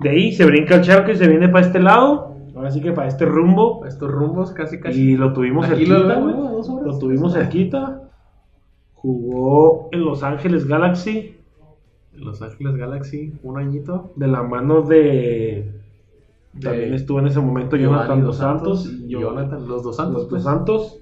De 0.00 0.10
ahí 0.10 0.32
se 0.32 0.46
brinca 0.46 0.76
el 0.76 0.82
charco 0.82 1.10
y 1.10 1.16
se 1.16 1.28
viene 1.28 1.48
para 1.48 1.66
este 1.66 1.80
lado, 1.80 2.36
ahora 2.54 2.70
sí 2.70 2.80
que 2.80 2.92
para 2.92 3.08
este 3.08 3.24
rumbo, 3.24 3.84
estos 3.86 4.10
rumbos 4.10 4.52
casi 4.52 4.78
casi 4.78 5.12
y 5.12 5.16
lo 5.16 5.32
tuvimos 5.32 5.66
Aquí 5.66 5.86
cerquita, 5.86 5.98
lo 5.98 6.56
horas. 6.58 6.68
Lo 6.84 6.98
tuvimos 6.98 7.32
cerquita. 7.32 8.02
Jugó 8.94 9.88
en 9.90 10.04
Los 10.04 10.22
Ángeles 10.22 10.68
Galaxy 10.68 11.36
Los 12.12 12.40
Ángeles 12.40 12.76
Galaxy 12.76 13.34
un 13.42 13.58
añito 13.58 14.12
de 14.14 14.28
la 14.28 14.42
mano 14.44 14.82
de. 14.82 15.81
De 16.52 16.60
También 16.60 16.94
estuvo 16.94 17.18
en 17.20 17.26
ese 17.26 17.40
momento 17.40 17.76
Jonathan 17.76 18.22
Dos 18.22 18.36
Santos. 18.38 18.86
y 18.86 19.06
y 19.06 19.10
Jonathan 19.20 19.66
los 19.66 19.82
dos 19.82 19.96
Santos 19.96 20.14
Los 20.14 20.22
Dos 20.24 20.30
pues. 20.30 20.42
Santos. 20.44 20.98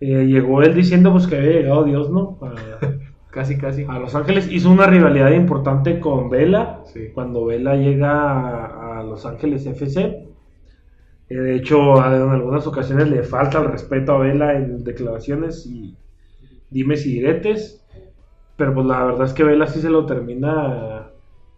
Eh, 0.00 0.26
llegó 0.26 0.62
él 0.62 0.74
diciendo 0.74 1.12
pues 1.12 1.26
que 1.26 1.36
había 1.36 1.52
llegado 1.52 1.84
Dios, 1.84 2.10
¿no? 2.10 2.38
Casi 3.30 3.56
casi 3.56 3.84
a 3.88 3.98
Los 3.98 4.14
Ángeles. 4.14 4.50
Hizo 4.50 4.70
una 4.70 4.86
rivalidad 4.86 5.30
importante 5.30 6.00
con 6.00 6.28
Vela. 6.28 6.82
Sí. 6.84 7.08
Cuando 7.14 7.46
Vela 7.46 7.76
llega 7.76 8.10
a, 8.12 9.00
a 9.00 9.02
Los 9.04 9.24
Ángeles 9.24 9.64
FC. 9.64 10.28
Eh, 11.28 11.34
de 11.34 11.56
hecho, 11.56 11.96
en 11.96 12.30
algunas 12.30 12.66
ocasiones 12.66 13.08
le 13.08 13.22
falta 13.22 13.58
el 13.60 13.70
respeto 13.70 14.12
a 14.12 14.18
Vela 14.18 14.54
en 14.56 14.84
declaraciones 14.84 15.64
y 15.66 15.96
dimes 16.70 17.06
y 17.06 17.14
diretes. 17.14 17.82
Pero 18.56 18.74
pues 18.74 18.86
la 18.86 19.04
verdad 19.04 19.24
es 19.26 19.32
que 19.32 19.44
Vela 19.44 19.66
sí 19.66 19.80
se 19.80 19.88
lo 19.90 20.04
termina, 20.06 21.01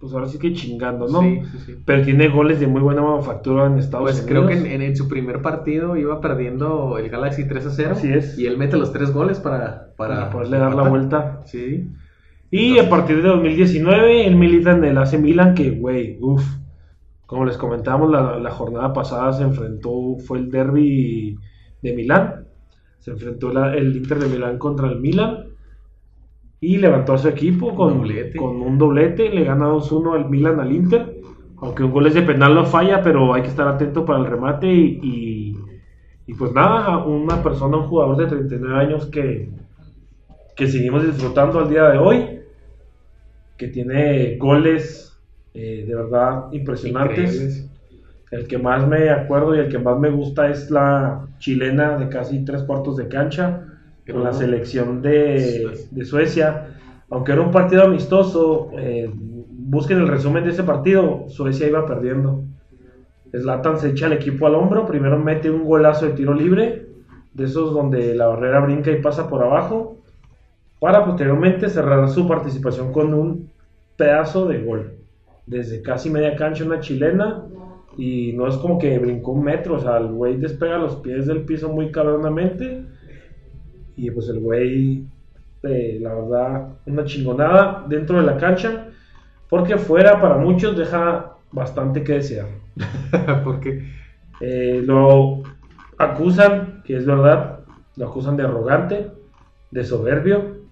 pues 0.05 0.15
ahora 0.15 0.29
sí 0.29 0.39
que 0.39 0.53
chingando, 0.53 1.09
¿no? 1.09 1.21
Sí, 1.23 1.41
sí, 1.51 1.59
sí. 1.67 1.75
Pero 1.85 2.03
tiene 2.03 2.29
goles 2.29 2.61
de 2.61 2.67
muy 2.67 2.81
buena 2.83 3.03
manufactura 3.03 3.67
en 3.67 3.79
Estados 3.79 4.05
Pues 4.13 4.23
Unidos. 4.23 4.47
creo 4.47 4.47
que 4.47 4.55
en, 4.67 4.73
en- 4.73 4.83
en 4.83 4.97
su 4.97 5.09
primer 5.09 5.43
partido 5.43 5.97
iba 5.97 6.21
perdiendo 6.21 6.99
el 6.99 7.09
Galaxy 7.09 7.49
3 7.49 7.67
a 7.67 7.71
0. 7.71 7.91
Así 7.93 8.13
es. 8.13 8.39
Y 8.39 8.47
él 8.47 8.59
mete 8.59 8.77
los 8.77 8.93
tres 8.93 9.13
goles 9.13 9.41
para, 9.41 9.95
para, 9.97 10.17
Para 10.17 10.31
poderle 10.31 10.59
dar 10.59 10.75
la 10.75 10.89
vuelta. 10.89 11.41
Sí. 11.47 11.89
Y 12.51 12.79
a 12.79 12.89
partir 12.89 13.23
de 13.23 13.29
2019, 13.29 14.27
él 14.27 14.37
milita 14.37 14.73
en 14.73 14.85
el 14.85 14.99
AC 14.99 15.19
Milan, 15.19 15.55
que, 15.55 15.71
güey, 15.71 16.19
uff, 16.21 16.45
como 17.27 17.45
les 17.47 17.57
comentamos, 17.57 18.11
la, 18.11 18.39
la 18.39 18.51
jornada 18.51 18.93
pasada 18.93 19.33
se 19.33 19.43
enfrentó, 19.43 20.17
fue 20.19 20.39
el 20.39 20.51
derby 20.51 21.37
de 21.83 21.93
Milán, 21.95 22.45
se 23.01 23.11
enfrentó 23.13 23.53
la- 23.53 23.75
el 23.75 23.97
Inter 23.97 24.19
de 24.19 24.29
Milán 24.29 24.59
contra 24.59 24.89
el 24.89 25.01
Milan 25.01 25.47
y 26.61 26.79
levantó 26.79 27.15
a 27.15 27.19
su 27.19 27.29
equipo 27.29 27.75
con, 27.75 27.99
Doblete. 27.99 28.39
con 28.39 28.63
un 28.63 28.79
doblete, 28.79 29.29
le 29.29 29.45
gana 29.45 29.69
2-1 29.69 30.15
al 30.15 30.31
Milan 30.31 30.61
al 30.61 30.73
Inter, 30.73 31.21
aunque 31.59 31.85
un 31.85 31.93
gol 31.93 32.07
es 32.07 32.15
de 32.15 32.23
penal 32.23 32.55
no 32.55 32.65
falla, 32.65 33.03
pero 33.03 33.35
hay 33.35 33.43
que 33.43 33.49
estar 33.49 33.69
atento 33.69 34.05
para 34.05 34.21
el 34.21 34.27
remate 34.27 34.67
y, 34.67 35.01
y, 35.03 35.59
y 36.27 36.35
pues 36.35 36.53
nada, 36.53 37.05
una 37.05 37.43
persona, 37.43 37.77
un 37.77 37.85
jugador 37.85 38.17
de 38.17 38.27
39 38.27 38.81
años 38.81 39.07
que, 39.07 39.51
que 40.57 40.67
seguimos 40.67 41.05
disfrutando 41.05 41.59
al 41.59 41.69
día 41.69 41.85
de 41.91 41.99
hoy, 41.99 42.41
que 43.57 43.69
tiene 43.69 44.37
goles 44.39 45.21
eh, 45.53 45.85
de 45.87 45.95
verdad 45.95 46.47
impresionantes. 46.53 47.35
Increíbles. 47.35 47.71
El 48.31 48.49
que 48.49 48.59
más 48.59 48.89
me 48.89 49.11
acuerdo 49.11 49.55
y 49.55 49.61
el 49.61 49.69
que 49.69 49.79
más 49.79 49.97
me 49.97 50.11
gusta 50.11 50.49
es 50.49 50.69
la 50.69 51.29
chilena 51.39 51.97
de 51.99 52.09
casi 52.09 52.45
tres 52.45 52.65
cuartos 52.65 52.97
de 52.97 53.07
cancha 53.07 53.74
con 54.11 54.25
la 54.25 54.33
selección 54.33 55.03
de, 55.03 55.87
de 55.91 56.05
Suecia. 56.05 56.69
Aunque 57.11 57.33
era 57.33 57.43
un 57.43 57.51
partido 57.51 57.85
amistoso, 57.85 58.71
eh, 58.79 59.11
busquen 59.13 59.99
el 59.99 60.09
resumen 60.09 60.45
de 60.45 60.51
ese 60.51 60.63
partido, 60.63 61.25
Suecia 61.29 61.67
iba 61.67 61.87
perdiendo. 61.87 62.43
Zlatan 63.33 63.79
se 63.79 63.91
echa 63.91 64.07
el 64.07 64.13
equipo 64.13 64.47
al 64.47 64.55
hombro, 64.55 64.87
primero 64.87 65.19
mete 65.19 65.51
un 65.51 65.65
golazo 65.65 66.07
de 66.07 66.13
tiro 66.13 66.35
libre, 66.35 66.87
de 67.33 67.45
esos 67.45 67.73
donde 67.73 68.15
la 68.15 68.29
barrera 68.29 68.61
brinca 68.61 68.91
y 68.93 69.03
pasa 69.03 69.29
por 69.29 69.43
abajo, 69.43 69.97
para 70.79 71.05
posteriormente 71.05 71.69
cerrar 71.69 72.09
su 72.09 72.29
participación 72.29 72.93
con 72.93 73.13
un 73.13 73.51
pedazo 73.97 74.47
de 74.47 74.63
gol. 74.63 74.93
Desde 75.47 75.83
casi 75.83 76.11
media 76.11 76.37
cancha 76.37 76.65
una 76.65 76.81
chilena 76.81 77.43
y 77.97 78.33
no 78.35 78.47
es 78.47 78.57
como 78.57 78.79
que 78.79 78.99
brincó 78.99 79.33
un 79.33 79.45
metro, 79.45 79.77
o 79.77 79.81
sea, 79.81 79.99
el 79.99 80.09
güey 80.09 80.37
despega 80.37 80.79
los 80.79 80.97
pies 80.97 81.27
del 81.27 81.45
piso 81.45 81.69
muy 81.69 81.91
cabronamente 81.91 82.85
y 83.97 84.11
pues 84.11 84.29
el 84.29 84.41
güey, 84.41 85.05
eh, 85.63 85.99
la 86.01 86.15
verdad, 86.15 86.69
una 86.87 87.05
chingonada 87.05 87.85
dentro 87.89 88.21
de 88.21 88.27
la 88.27 88.37
cancha, 88.37 88.89
porque 89.49 89.79
fuera 89.79 90.21
para 90.21 90.37
muchos 90.37 90.77
deja 90.77 91.33
bastante 91.53 92.03
que 92.03 92.15
desear. 92.15 92.49
Porque 93.45 93.85
Eh, 94.41 94.83
lo 94.85 95.43
acusan, 95.99 96.83
que 96.85 96.97
es 96.97 97.07
verdad, 97.07 97.61
lo 97.97 98.09
acusan 98.09 98.37
de 98.37 98.43
arrogante, 98.43 99.11
de 99.71 99.85
soberbio. 99.85 100.65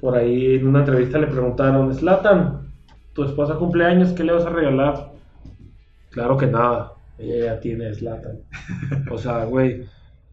Por 0.00 0.16
ahí 0.16 0.56
en 0.56 0.66
una 0.66 0.80
entrevista 0.80 1.18
le 1.18 1.26
preguntaron, 1.26 1.94
Slatan, 1.94 2.72
tu 3.12 3.24
esposa 3.24 3.54
cumpleaños, 3.54 4.12
¿qué 4.12 4.24
le 4.24 4.32
vas 4.32 4.46
a 4.46 4.50
regalar? 4.50 5.12
Claro 6.10 6.36
que 6.36 6.46
nada, 6.46 6.94
ella 7.18 7.44
ya 7.44 7.60
tiene 7.60 7.94
Slatan. 7.94 8.38
o 9.10 9.18
sea, 9.18 9.44
güey, 9.44 9.84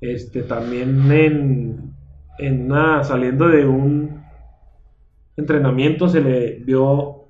este 0.01 0.43
también 0.43 1.12
en, 1.12 1.85
en 2.38 2.70
saliendo 3.04 3.48
de 3.48 3.65
un 3.65 4.24
entrenamiento 5.38 6.08
se 6.08 6.22
le 6.22 6.60
vio 6.60 7.25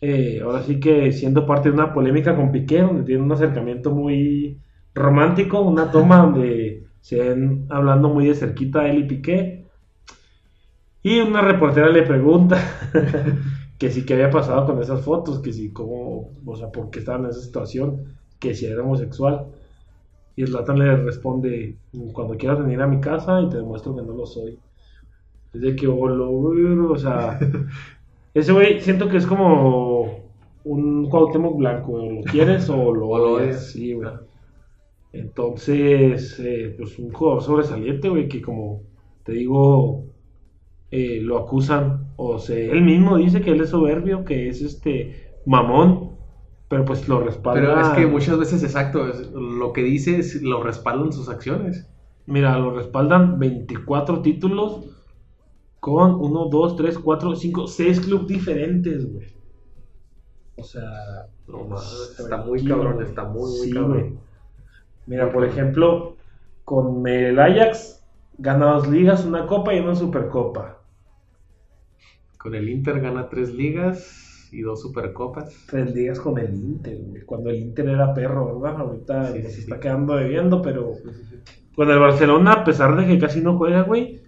eh, 0.00 0.40
ahora 0.44 0.62
sí 0.62 0.78
que 0.78 1.10
siendo 1.12 1.46
parte 1.46 1.68
de 1.68 1.74
una 1.74 1.92
polémica 1.92 2.36
con 2.36 2.52
Piqué, 2.52 2.82
donde 2.82 3.04
tiene 3.04 3.22
un 3.22 3.32
acercamiento 3.32 3.90
muy 3.90 4.60
romántico, 4.94 5.60
una 5.62 5.90
toma 5.90 6.18
donde 6.18 6.84
se 7.00 7.18
ven 7.18 7.66
hablando 7.70 8.08
muy 8.08 8.26
de 8.26 8.34
cerquita 8.34 8.88
él 8.88 8.98
y 8.98 9.04
Piqué. 9.04 9.64
Y 11.02 11.20
una 11.20 11.40
reportera 11.40 11.88
le 11.88 12.02
pregunta 12.02 12.58
que 13.78 13.90
si 13.90 14.04
qué 14.04 14.14
había 14.14 14.30
pasado 14.30 14.66
con 14.66 14.82
esas 14.82 15.02
fotos, 15.02 15.40
que 15.40 15.52
si 15.52 15.72
cómo, 15.72 16.30
o 16.44 16.56
sea, 16.56 16.70
por 16.70 16.90
qué 16.90 16.98
estaba 16.98 17.18
en 17.18 17.26
esa 17.30 17.40
situación, 17.40 18.16
que 18.38 18.54
si 18.54 18.66
era 18.66 18.82
homosexual. 18.82 19.46
Y 20.36 20.46
Zlatan 20.46 20.78
le 20.78 20.96
responde, 20.96 21.76
cuando 22.12 22.36
quieras 22.36 22.58
venir 22.58 22.80
a 22.82 22.86
mi 22.86 23.00
casa 23.00 23.40
y 23.40 23.48
te 23.48 23.56
demuestro 23.56 23.96
que 23.96 24.02
no 24.02 24.12
lo 24.12 24.26
soy. 24.26 24.58
Es 25.54 25.60
de 25.62 25.74
que, 25.74 25.86
oh, 25.86 26.06
lo, 26.06 26.30
o 26.90 26.98
sea, 26.98 27.38
ese 28.34 28.52
güey 28.52 28.80
siento 28.80 29.08
que 29.08 29.16
es 29.16 29.26
como 29.26 30.26
un 30.64 31.08
Cuauhtémoc 31.08 31.56
Blanco, 31.56 31.92
o 31.92 32.12
lo 32.12 32.22
quieres 32.22 32.68
o 32.68 32.94
lo 32.94 33.08
odias. 33.08 33.72
sí, 33.72 33.94
güey. 33.94 34.10
Entonces, 35.12 36.38
eh, 36.40 36.74
pues 36.76 36.98
un 36.98 37.10
jugador 37.12 37.42
sobresaliente, 37.42 38.10
güey, 38.10 38.28
que 38.28 38.42
como 38.42 38.82
te 39.24 39.32
digo, 39.32 40.04
eh, 40.90 41.20
lo 41.22 41.38
acusan, 41.38 42.12
o 42.16 42.38
sea, 42.38 42.56
él 42.56 42.82
mismo 42.82 43.16
dice 43.16 43.40
que 43.40 43.50
él 43.50 43.60
es 43.62 43.70
soberbio, 43.70 44.24
que 44.24 44.48
es 44.48 44.60
este 44.60 45.30
mamón, 45.46 46.15
pero 46.68 46.84
pues 46.84 47.08
lo 47.08 47.20
respalda. 47.20 47.60
Pero 47.60 47.80
es 47.80 47.88
que 47.90 48.06
muchas 48.06 48.38
veces, 48.38 48.62
exacto, 48.62 49.08
es- 49.08 49.30
lo 49.32 49.72
que 49.72 49.82
dice 49.82 50.18
es- 50.18 50.42
lo 50.42 50.62
respaldan 50.62 51.12
sus 51.12 51.28
acciones. 51.28 51.88
Mira, 52.26 52.58
lo 52.58 52.72
respaldan 52.74 53.38
24 53.38 54.20
títulos 54.22 54.84
con 55.80 56.14
1, 56.16 56.46
2, 56.46 56.76
3, 56.76 56.98
4, 56.98 57.36
5, 57.36 57.66
6 57.68 58.00
clubes 58.00 58.26
diferentes, 58.26 59.12
güey. 59.12 59.26
O 60.56 60.64
sea, 60.64 61.28
No, 61.46 61.76
está 61.76 62.26
tranquilo, 62.28 62.46
muy 62.46 62.64
cabrón, 62.64 63.02
está 63.02 63.24
muy, 63.24 63.50
muy 63.50 63.68
Sí, 63.68 63.70
cabrón. 63.72 64.00
güey. 64.00 64.18
Mira, 65.06 65.32
por 65.32 65.44
ejemplo, 65.44 66.16
con 66.64 67.06
el 67.06 67.38
Ajax 67.38 68.02
gana 68.38 68.72
dos 68.72 68.88
ligas, 68.88 69.24
una 69.24 69.46
copa 69.46 69.72
y 69.74 69.78
una 69.80 69.94
supercopa. 69.94 70.80
Con 72.38 72.54
el 72.54 72.68
Inter 72.68 73.00
gana 73.00 73.28
tres 73.28 73.52
ligas 73.54 74.25
y 74.52 74.60
dos 74.62 74.80
supercopas. 74.82 75.54
Tres 75.68 75.94
ligas 75.94 76.20
con 76.20 76.38
el 76.38 76.54
Inter, 76.54 76.98
güey. 77.02 77.22
Cuando 77.22 77.50
el 77.50 77.56
Inter 77.56 77.88
era 77.88 78.14
perro, 78.14 78.60
¿verdad? 78.60 78.80
Ahorita 78.80 79.26
Sí, 79.32 79.42
sí, 79.42 79.60
está 79.60 79.74
sí. 79.76 79.80
quedando 79.80 80.14
debiendo, 80.16 80.62
pero 80.62 80.92
con 81.74 81.90
el 81.90 81.98
Barcelona, 81.98 82.52
a 82.52 82.64
pesar 82.64 82.96
de 82.96 83.06
que 83.06 83.18
casi 83.18 83.40
no 83.40 83.56
juega, 83.58 83.82
güey, 83.82 84.22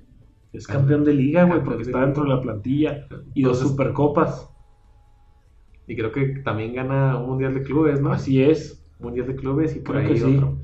es 0.53 0.67
campeón 0.67 1.05
de 1.05 1.15
liga, 1.15 1.45
güey, 1.45 1.63
porque 1.63 1.83
está 1.83 2.01
dentro 2.01 2.25
de 2.25 2.31
la 2.31 2.41
plantilla. 2.41 3.07
Y 3.35 3.43
dos 3.43 3.59
Entonces- 3.59 3.69
supercopas. 3.69 4.51
Y 5.87 5.97
creo 5.97 6.13
que 6.13 6.27
también 6.45 6.75
gana 6.75 7.17
un 7.19 7.27
mundial 7.31 7.55
de 7.55 7.63
clubes, 7.63 8.01
¿no? 8.01 8.13
Así 8.13 8.43
es. 8.43 8.85
Mundial 9.01 9.27
de 9.27 9.37
clubes 9.37 9.75
y 9.77 9.81
por 9.81 9.97
Creo 9.97 10.09
ahí 10.09 10.15
que 10.15 10.21
sí. 10.21 10.37
otro. 10.37 10.59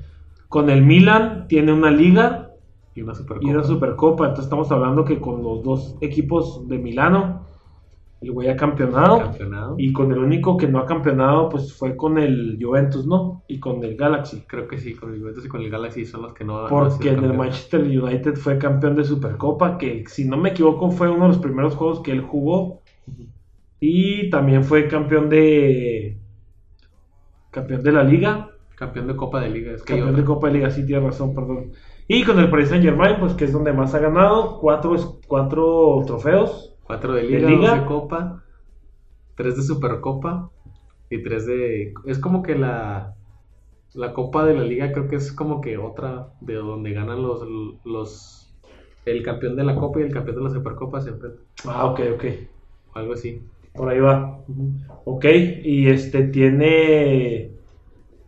Con 0.49 0.69
el 0.69 0.83
Milan 0.83 1.47
tiene 1.47 1.73
una 1.73 1.89
liga 1.89 2.51
Y 2.93 3.01
una 3.01 3.15
supercopa. 3.15 3.47
y 3.47 3.51
una 3.53 3.63
supercopa. 3.63 4.23
Entonces 4.25 4.45
estamos 4.45 4.71
hablando 4.71 5.03
que 5.05 5.19
con 5.19 5.41
los 5.41 5.63
dos 5.63 5.95
equipos 6.01 6.67
de 6.67 6.77
Milano, 6.77 7.45
el 8.25 8.31
güey 8.31 8.49
ha 8.49 8.55
campeonado. 8.55 9.19
Campeonado. 9.19 9.75
Y 9.77 9.93
con 9.93 10.11
el 10.11 10.17
único 10.17 10.57
que 10.57 10.67
no 10.67 10.79
ha 10.79 10.85
campeonado, 10.85 11.49
pues 11.49 11.73
fue 11.73 11.95
con 11.95 12.17
el 12.17 12.57
Juventus, 12.59 13.05
¿no? 13.05 13.43
Y 13.47 13.59
con 13.59 13.83
el 13.83 13.95
Galaxy. 13.95 14.41
Creo 14.47 14.67
que 14.67 14.79
sí, 14.79 14.95
con 14.95 15.13
el 15.13 15.19
Juventus 15.19 15.45
y 15.45 15.47
con 15.47 15.61
el 15.61 15.69
Galaxy 15.69 16.05
son 16.05 16.23
los 16.23 16.33
que 16.33 16.43
no 16.43 16.65
Porque 16.67 17.09
en 17.09 17.23
el. 17.23 17.33
Manchester 17.35 17.81
United 17.81 18.35
fue 18.35 18.57
campeón 18.57 18.95
de 18.95 19.03
Supercopa, 19.03 19.77
que 19.77 20.05
si 20.07 20.25
no 20.25 20.37
me 20.37 20.49
equivoco 20.49 20.89
fue 20.89 21.09
uno 21.09 21.23
de 21.23 21.27
los 21.29 21.37
primeros 21.37 21.75
juegos 21.75 21.99
que 22.01 22.11
él 22.11 22.21
jugó. 22.21 22.81
Y 23.79 24.29
también 24.29 24.63
fue 24.63 24.87
campeón 24.87 25.29
de. 25.29 26.17
Campeón 27.51 27.83
de 27.83 27.91
la 27.91 28.03
liga. 28.03 28.49
Campeón 28.75 29.07
de 29.07 29.15
Copa 29.15 29.39
de 29.39 29.49
Liga. 29.49 29.73
Es 29.73 29.83
que 29.83 29.93
Campeón 29.93 30.15
de. 30.15 30.23
Copa 30.23 30.47
de 30.47 30.53
Liga, 30.53 30.71
sí, 30.71 30.85
tienes 30.85 31.05
razón, 31.05 31.35
perdón. 31.35 31.71
Y 32.07 32.23
con 32.23 32.39
el 32.39 32.49
Paris 32.49 32.69
Saint 32.69 32.83
Germain, 32.83 33.17
pues 33.19 33.33
que 33.33 33.45
es 33.45 33.53
donde 33.53 33.73
más 33.73 33.93
ha 33.95 33.99
ganado. 33.99 34.59
Cuatro, 34.59 34.95
cuatro 35.27 36.03
trofeos. 36.05 36.74
Cuatro 36.85 37.13
de 37.13 37.23
¿De 37.23 37.27
Liga, 37.27 37.69
dos 37.71 37.79
de 37.79 37.85
Copa, 37.85 38.43
tres 39.35 39.55
de 39.57 39.63
Supercopa 39.63 40.51
y 41.09 41.23
tres 41.23 41.45
de... 41.45 41.93
Es 42.05 42.19
como 42.19 42.43
que 42.43 42.55
la, 42.55 43.15
la 43.93 44.13
Copa 44.13 44.45
de 44.45 44.53
la 44.53 44.63
Liga 44.63 44.91
creo 44.91 45.07
que 45.07 45.15
es 45.15 45.31
como 45.31 45.61
que 45.61 45.77
otra 45.77 46.29
de 46.41 46.55
donde 46.55 46.93
ganan 46.93 47.21
los... 47.21 47.45
los 47.83 48.53
el 49.05 49.21
campeón 49.21 49.55
de 49.55 49.63
la 49.63 49.75
Copa 49.75 49.99
y 49.99 50.03
el 50.03 50.11
campeón 50.11 50.37
de 50.37 50.43
la 50.43 50.49
Supercopa 50.49 50.99
se 50.99 51.09
enfrentan. 51.09 51.43
Ah, 51.67 51.85
ok, 51.85 52.01
ok. 52.15 52.23
O 52.93 52.97
algo 52.97 53.13
así. 53.13 53.41
Por 53.75 53.89
ahí 53.89 53.99
va. 53.99 54.39
Ok, 55.03 55.25
y 55.63 55.87
este 55.87 56.23
tiene 56.23 57.51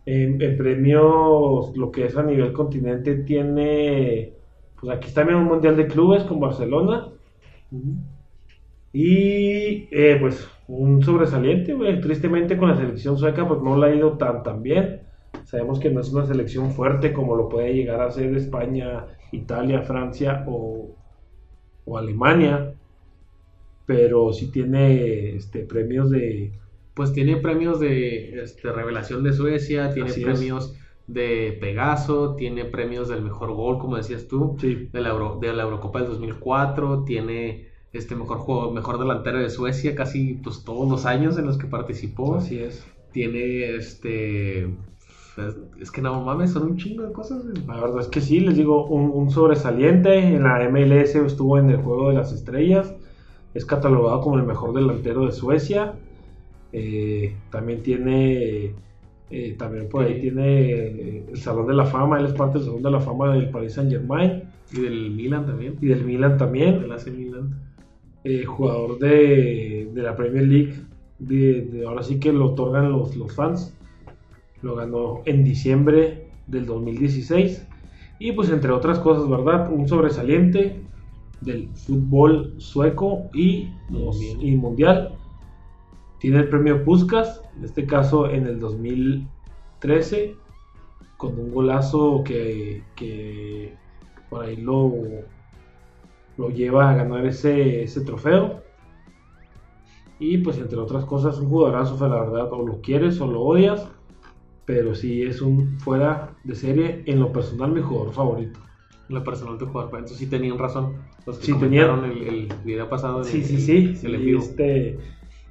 en, 0.06 0.40
en 0.40 0.56
premios, 0.56 1.76
lo 1.76 1.90
que 1.90 2.04
es 2.04 2.16
a 2.16 2.22
nivel 2.22 2.52
continente, 2.52 3.16
tiene, 3.16 4.34
pues 4.80 4.96
aquí 4.96 5.08
está 5.08 5.22
también 5.22 5.40
un 5.40 5.46
mundial 5.46 5.76
de 5.76 5.88
clubes 5.88 6.22
con 6.24 6.38
Barcelona. 6.38 7.08
Y 8.92 9.88
eh, 9.92 10.16
pues 10.20 10.48
un 10.66 11.02
sobresaliente, 11.02 11.74
güey. 11.74 12.00
Tristemente 12.00 12.56
con 12.56 12.68
la 12.70 12.76
selección 12.76 13.16
sueca 13.18 13.46
pues 13.46 13.60
no 13.62 13.76
le 13.76 13.86
ha 13.86 13.94
ido 13.94 14.16
tan 14.18 14.42
tan 14.42 14.62
bien. 14.62 15.02
Sabemos 15.44 15.78
que 15.78 15.90
no 15.90 16.00
es 16.00 16.12
una 16.12 16.26
selección 16.26 16.72
fuerte 16.72 17.12
como 17.12 17.36
lo 17.36 17.48
puede 17.48 17.74
llegar 17.74 18.00
a 18.00 18.10
ser 18.10 18.34
España, 18.36 19.06
Italia, 19.32 19.82
Francia 19.82 20.44
o, 20.48 20.96
o 21.84 21.98
Alemania. 21.98 22.74
Pero 23.86 24.32
sí 24.32 24.50
tiene 24.50 25.34
este, 25.36 25.60
premios 25.64 26.10
de, 26.10 26.52
Pues 26.94 27.12
tiene 27.12 27.36
premios 27.38 27.80
de 27.80 28.42
este, 28.42 28.70
revelación 28.72 29.22
de 29.22 29.32
Suecia, 29.32 29.92
tiene 29.94 30.10
Así 30.10 30.20
es. 30.20 30.26
premios 30.26 30.74
de 31.06 31.56
Pegaso, 31.60 32.34
tiene 32.36 32.66
premios 32.66 33.08
del 33.08 33.22
mejor 33.22 33.52
gol, 33.54 33.78
como 33.78 33.96
decías 33.96 34.28
tú, 34.28 34.56
Sí. 34.60 34.88
de 34.92 35.00
la, 35.00 35.10
Euro- 35.10 35.38
de 35.40 35.54
la 35.54 35.62
Eurocopa 35.62 36.00
del 36.00 36.08
2004, 36.08 37.04
tiene 37.04 37.68
este 37.92 38.14
mejor 38.16 38.38
juego, 38.38 38.70
mejor 38.72 38.98
delantero 38.98 39.38
de 39.40 39.50
Suecia, 39.50 39.94
casi 39.94 40.34
pues, 40.34 40.62
todos 40.64 40.88
los 40.90 41.06
años 41.06 41.38
en 41.38 41.46
los 41.46 41.58
que 41.58 41.66
participó. 41.66 42.36
Así 42.36 42.58
es. 42.58 42.84
Tiene 43.12 43.74
este. 43.76 44.64
Es, 44.64 45.56
es 45.80 45.90
que 45.92 46.02
no 46.02 46.20
mames, 46.24 46.50
son 46.50 46.64
un 46.64 46.76
chingo 46.76 47.04
de 47.04 47.12
cosas. 47.12 47.42
güey. 47.44 47.64
La 47.66 47.80
verdad 47.80 48.00
es 48.00 48.08
que 48.08 48.20
sí, 48.20 48.40
les 48.40 48.56
digo, 48.56 48.86
un, 48.86 49.10
un 49.14 49.30
sobresaliente. 49.30 50.18
En 50.18 50.42
la 50.42 50.68
MLS 50.68 51.14
estuvo 51.14 51.58
en 51.58 51.70
el 51.70 51.76
Juego 51.78 52.08
de 52.10 52.16
las 52.16 52.32
Estrellas. 52.32 52.94
Es 53.54 53.64
catalogado 53.64 54.20
como 54.20 54.36
el 54.36 54.44
mejor 54.44 54.74
delantero 54.74 55.24
de 55.26 55.32
Suecia. 55.32 55.94
Eh, 56.72 57.34
también 57.50 57.82
tiene, 57.82 58.74
eh, 59.30 59.54
también 59.58 59.88
por 59.88 60.04
ahí 60.04 60.16
Sí. 60.16 60.20
tiene 60.22 60.70
eh, 60.72 61.24
el 61.30 61.36
Salón 61.38 61.66
de 61.66 61.74
la 61.74 61.86
Fama. 61.86 62.18
Él 62.18 62.26
es 62.26 62.32
parte 62.34 62.58
del 62.58 62.66
Salón 62.66 62.82
de 62.82 62.90
la 62.90 63.00
Fama 63.00 63.32
del 63.34 63.48
Paris 63.50 63.72
Saint 63.74 63.90
Germain 63.90 64.42
Y 64.72 64.80
del 64.82 65.10
Milan 65.12 65.46
también. 65.46 65.76
y 65.80 65.86
del 65.86 66.04
Milan 66.04 66.36
también. 66.36 66.80
Del 66.80 66.92
AC 66.92 67.06
Milan. 67.10 67.58
Eh, 68.24 68.44
jugador 68.44 68.98
de, 68.98 69.90
de 69.92 70.02
la 70.02 70.16
Premier 70.16 70.46
League. 70.46 70.74
De, 71.18 71.62
de- 71.62 71.86
ahora 71.86 72.02
sí 72.02 72.18
que 72.20 72.32
lo 72.32 72.52
otorgan 72.52 72.90
los, 72.92 73.16
los 73.16 73.34
fans. 73.34 73.74
Lo 74.62 74.74
ganó 74.76 75.22
en 75.24 75.44
diciembre 75.44 76.28
del 76.46 76.66
2016. 76.66 77.66
Y 78.20 78.32
pues 78.32 78.50
entre 78.50 78.72
otras 78.72 78.98
cosas, 78.98 79.28
¿verdad? 79.28 79.72
Un 79.72 79.86
sobresaliente 79.88 80.80
del 81.40 81.68
fútbol 81.68 82.54
sueco 82.58 83.30
y, 83.32 83.68
los- 83.90 84.16
Mundial. 84.16 84.42
y 84.42 84.56
mundial. 84.56 85.14
Tiene 86.18 86.38
el 86.38 86.48
premio 86.48 86.84
Puskas, 86.84 87.42
en 87.56 87.64
este 87.64 87.86
caso 87.86 88.28
en 88.28 88.46
el 88.48 88.58
2013, 88.58 90.34
con 91.16 91.38
un 91.38 91.52
golazo 91.52 92.22
que, 92.24 92.82
que 92.96 93.72
por 94.28 94.44
ahí 94.44 94.56
lo, 94.56 94.92
lo 96.38 96.50
lleva 96.50 96.90
a 96.90 96.94
ganar 96.96 97.26
ese, 97.26 97.82
ese 97.82 98.02
trofeo. 98.02 98.64
Y 100.18 100.38
pues 100.38 100.58
entre 100.58 100.78
otras 100.78 101.04
cosas, 101.04 101.38
un 101.38 101.48
jugadorazo, 101.48 102.08
la 102.08 102.20
verdad, 102.20 102.52
o 102.52 102.66
lo 102.66 102.80
quieres 102.80 103.20
o 103.20 103.26
lo 103.26 103.42
odias, 103.42 103.88
pero 104.66 104.94
sí 104.94 105.22
es 105.22 105.40
un 105.42 105.78
fuera 105.80 106.36
de 106.44 106.54
serie, 106.54 107.04
en 107.06 107.20
lo 107.20 107.32
personal 107.32 107.72
mi 107.72 107.82
jugador 107.82 108.12
favorito. 108.14 108.60
En 109.08 109.16
lo 109.16 109.24
personal 109.24 109.58
de 109.58 109.66
jugar. 109.66 109.86
Entonces 109.86 110.18
sí 110.18 110.28
tenían 110.28 110.58
razón. 110.58 110.96
Los 111.26 111.38
que 111.38 111.46
Sí, 111.46 111.52
comentaron 111.52 112.04
el, 112.04 112.22
el 112.28 112.48
video 112.64 112.88
pasado. 112.88 113.24
Sí, 113.24 113.38
el- 113.38 113.44
sí, 113.44 113.58
sí, 113.58 113.94
sí, 113.96 114.32
este, 114.36 114.98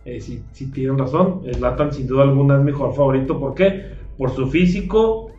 eh, 0.06 0.22
sí, 0.22 0.44
sí 0.52 0.72
tienen 0.72 0.98
razón. 0.98 1.42
Zlatan 1.54 1.92
sin 1.92 2.08
duda 2.08 2.24
alguna 2.24 2.58
es 2.58 2.64
mi 2.64 2.72
jugador 2.72 2.96
favorito. 2.96 3.40
¿Por 3.40 3.56
qué? 3.56 3.84
Por 4.18 4.32
su 4.32 4.48
físico 4.48 5.32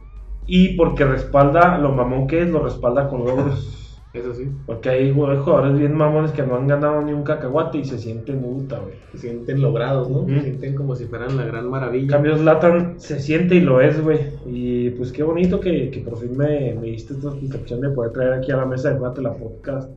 y 0.46 0.76
porque 0.76 1.04
respalda 1.04 1.78
lo 1.78 1.92
mamón 1.92 2.26
que 2.26 2.42
es, 2.42 2.50
lo 2.50 2.60
respalda 2.62 3.08
con 3.08 3.24
logros. 3.24 3.74
Eso 4.14 4.32
sí. 4.32 4.48
Porque 4.66 4.88
hay 4.88 5.12
jug- 5.12 5.28
hay 5.30 5.36
jugadores 5.36 5.78
bien 5.78 5.94
mamones 5.94 6.32
que 6.32 6.42
no 6.42 6.56
han 6.56 6.66
ganado 6.66 7.02
ni 7.02 7.12
un 7.12 7.22
cacahuate 7.24 7.78
y 7.78 7.84
se 7.84 7.98
sienten 7.98 8.40
güey. 8.40 8.94
Se 9.12 9.18
sienten 9.18 9.60
logrados, 9.60 10.08
¿no? 10.08 10.26
Se 10.26 10.40
sienten 10.42 10.74
como 10.74 10.96
si 10.96 11.04
fueran 11.04 11.36
la 11.36 11.44
gran 11.44 11.64
En 11.64 11.70
maravilla. 11.70 12.08
cambio, 12.16 12.36
Zlatan 12.38 12.98
se 12.98 13.20
siente 13.20 13.56
y 13.56 13.60
lo 13.60 13.80
es, 13.82 14.02
güey. 14.02 14.20
Y 14.46 14.90
pues 14.90 15.12
qué 15.12 15.22
bonito 15.22 15.60
que, 15.60 15.90
que 15.90 16.00
por 16.00 16.16
fin 16.18 16.36
me, 16.36 16.74
me 16.80 16.86
diste 16.88 17.12
esta 17.14 17.28
explicación 17.28 17.82
de 17.82 17.90
poder 17.90 18.12
traer 18.12 18.32
aquí 18.32 18.50
a 18.50 18.56
la 18.56 18.64
mesa 18.66 18.90
de 18.90 18.98
Guate 18.98 19.20
la 19.20 19.34
podcast 19.34 19.90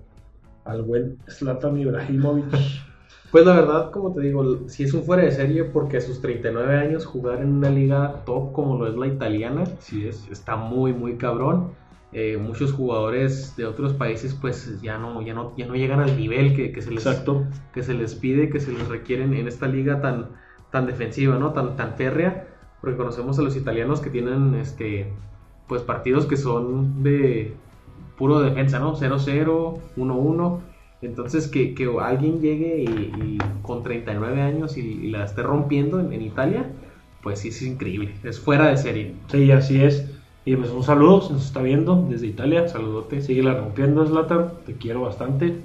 al 0.66 0.82
buen 0.84 1.18
Zlatan 1.30 1.78
Ibrahimovic. 1.80 2.46
Pues 3.32 3.46
la 3.46 3.56
verdad, 3.56 3.92
como 3.92 4.14
te 4.14 4.20
digo, 4.20 4.68
si 4.68 4.84
es 4.84 4.94
un 4.94 5.04
fuera 5.04 5.24
de 5.24 5.32
serie 5.32 5.64
porque 5.64 5.96
a 5.96 6.02
sus 6.02 6.20
39 6.20 6.76
años 6.76 7.06
jugar 7.06 7.42
en 7.42 7.54
una 7.54 7.70
liga 7.70 8.24
top 8.26 8.52
como 8.52 8.78
lo 8.78 8.88
es 8.90 8.96
la 8.98 9.08
italiana, 9.08 9.64
Sí 9.80 10.06
es. 10.06 10.28
está 10.30 10.58
muy, 10.58 10.92
muy 10.92 11.16
cabrón. 11.16 11.68
Eh, 12.14 12.38
muchos 12.38 12.74
jugadores 12.74 13.56
de 13.56 13.66
otros 13.66 13.94
países 13.94 14.34
pues 14.34 14.82
ya 14.82 14.98
no, 14.98 15.22
ya 15.22 15.34
no, 15.34 15.54
ya 15.56 15.66
no 15.66 15.76
llegan 15.76 16.02
al 16.02 16.18
nivel 16.18 16.54
que, 16.56 16.74
que 16.74 16.82
se 16.82 16.92
les, 16.92 17.06
Exacto. 17.06 17.46
que 17.74 17.84
se 17.84 17.94
les 17.94 18.16
pide, 18.16 18.50
que 18.50 18.60
se 18.60 18.74
les 18.74 18.88
requieren 18.90 19.34
en 19.34 19.48
esta 19.48 19.68
liga 19.68 20.02
tan, 20.02 20.28
tan 20.72 20.86
defensiva, 20.88 21.38
¿no? 21.38 21.54
Tan, 21.54 21.78
tan 21.78 21.96
férrea, 21.96 22.48
porque 22.82 22.98
conocemos 22.98 23.40
a 23.40 23.44
los 23.44 23.56
italianos 23.56 24.02
que 24.02 24.10
tienen 24.10 24.56
este 24.56 25.14
pues 25.68 25.84
partidos 25.84 26.26
que 26.26 26.36
son 26.36 27.02
de 27.04 27.54
puro 28.18 28.42
defensa, 28.42 28.80
¿no? 28.80 28.96
0-0, 28.96 29.80
1-1. 29.96 30.60
Entonces 31.02 31.48
que, 31.48 31.74
que 31.74 31.90
alguien 32.02 32.42
llegue 32.42 32.84
y, 32.84 32.86
y 32.86 33.38
con 33.62 33.84
39 33.84 34.42
años 34.42 34.78
y, 34.78 34.82
y 34.82 35.10
la 35.12 35.24
esté 35.26 35.44
rompiendo 35.44 36.00
en, 36.00 36.14
en 36.14 36.22
Italia, 36.22 36.70
pues 37.24 37.40
sí 37.40 37.50
es 37.50 37.62
increíble, 37.62 38.16
es 38.24 38.40
fuera 38.40 38.68
de 38.68 38.78
serie. 38.78 39.16
Sí, 39.28 39.52
así 39.52 39.82
es. 39.82 40.06
Y 40.44 40.56
pues 40.56 40.72
un 40.72 40.84
saludo, 40.84 41.22
se 41.22 41.34
nos 41.34 41.46
está 41.46 41.62
viendo 41.62 42.08
desde 42.10 42.28
Italia. 42.28 42.68
Saludote. 42.68 43.22
Sigue 43.22 43.44
la 43.44 43.54
rompiendo, 43.54 44.06
Zlatan. 44.06 44.52
Te 44.66 44.74
quiero 44.74 45.02
bastante. 45.02 45.62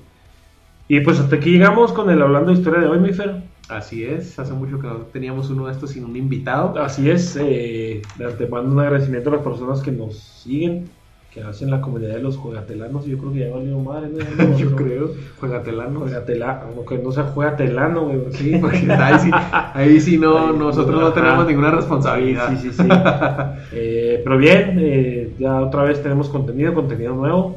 Y 0.88 1.00
pues 1.00 1.18
hasta 1.18 1.36
aquí 1.36 1.50
llegamos 1.50 1.92
con 1.92 2.10
el 2.10 2.22
hablando 2.22 2.52
de 2.52 2.58
historia 2.58 2.80
de 2.80 2.86
hoy, 2.86 3.00
mi 3.00 3.12
Fer. 3.12 3.42
Así 3.68 4.04
es, 4.04 4.38
hace 4.38 4.52
mucho 4.52 4.78
que 4.78 4.86
no 4.86 4.98
teníamos 5.12 5.50
uno 5.50 5.66
de 5.66 5.72
estos 5.72 5.90
sin 5.90 6.04
un 6.04 6.16
invitado. 6.16 6.80
Así 6.80 7.10
es, 7.10 7.36
eh, 7.36 8.00
de 8.16 8.24
antemano 8.24 8.70
un 8.70 8.78
agradecimiento 8.78 9.30
a 9.30 9.34
las 9.34 9.42
personas 9.42 9.82
que 9.82 9.90
nos 9.90 10.16
siguen, 10.16 10.88
que 11.36 11.42
hacen 11.42 11.70
la 11.70 11.82
comunidad 11.82 12.14
de 12.14 12.22
los 12.22 12.38
juegatelanos. 12.38 13.04
Yo 13.04 13.18
creo 13.18 13.30
que 13.30 13.40
ya 13.40 13.50
valió 13.54 13.78
madre, 13.78 14.08
¿no? 14.08 14.18
No, 14.48 14.56
Yo 14.56 14.70
no. 14.70 14.76
creo, 14.76 15.10
juegatelano. 15.38 16.00
Juegatela, 16.00 16.62
aunque 16.74 16.96
no 16.96 17.12
sea 17.12 17.24
juegatelano, 17.24 18.04
güey. 18.06 18.20
Sí, 18.30 18.56
porque 18.58 18.78
ahí 18.90 19.18
sí, 19.18 19.30
ahí 19.74 20.00
sí 20.00 20.16
no, 20.16 20.48
Ahí, 20.48 20.56
nosotros 20.56 20.98
no 20.98 21.08
ajá. 21.08 21.14
tenemos 21.14 21.46
ninguna 21.46 21.70
responsabilidad. 21.72 22.48
Sí, 22.48 22.56
sí, 22.56 22.72
sí. 22.72 22.82
Eh, 23.72 24.22
pero 24.24 24.38
bien, 24.38 24.76
eh, 24.80 25.34
ya 25.38 25.60
otra 25.60 25.82
vez 25.82 26.02
tenemos 26.02 26.30
contenido, 26.30 26.72
contenido 26.72 27.14
nuevo. 27.14 27.56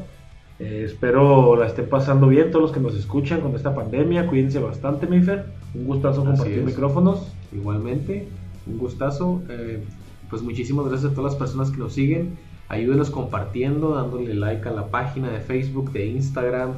Eh, 0.58 0.82
espero 0.84 1.56
la 1.56 1.66
estén 1.66 1.88
pasando 1.88 2.26
bien 2.28 2.50
todos 2.50 2.64
los 2.64 2.72
que 2.72 2.80
nos 2.80 2.94
escuchan 2.94 3.40
con 3.40 3.54
esta 3.54 3.74
pandemia. 3.74 4.26
Cuídense 4.26 4.58
bastante, 4.58 5.06
mi 5.06 5.22
Fer. 5.22 5.46
Un 5.74 5.86
gustazo 5.86 6.22
compartir 6.22 6.62
micrófonos. 6.64 7.32
Igualmente, 7.50 8.28
un 8.66 8.76
gustazo. 8.76 9.40
eh, 9.48 9.82
pues 10.28 10.42
muchísimas 10.42 10.86
gracias 10.86 11.10
a 11.10 11.14
todas 11.14 11.32
las 11.32 11.38
personas 11.40 11.70
que 11.70 11.78
nos 11.78 11.94
siguen. 11.94 12.36
Ayúdenos 12.70 13.10
compartiendo, 13.10 13.96
dándole 13.96 14.32
like 14.32 14.68
a 14.68 14.70
la 14.70 14.86
página 14.86 15.28
de 15.28 15.40
Facebook, 15.40 15.90
de 15.90 16.06
Instagram, 16.06 16.74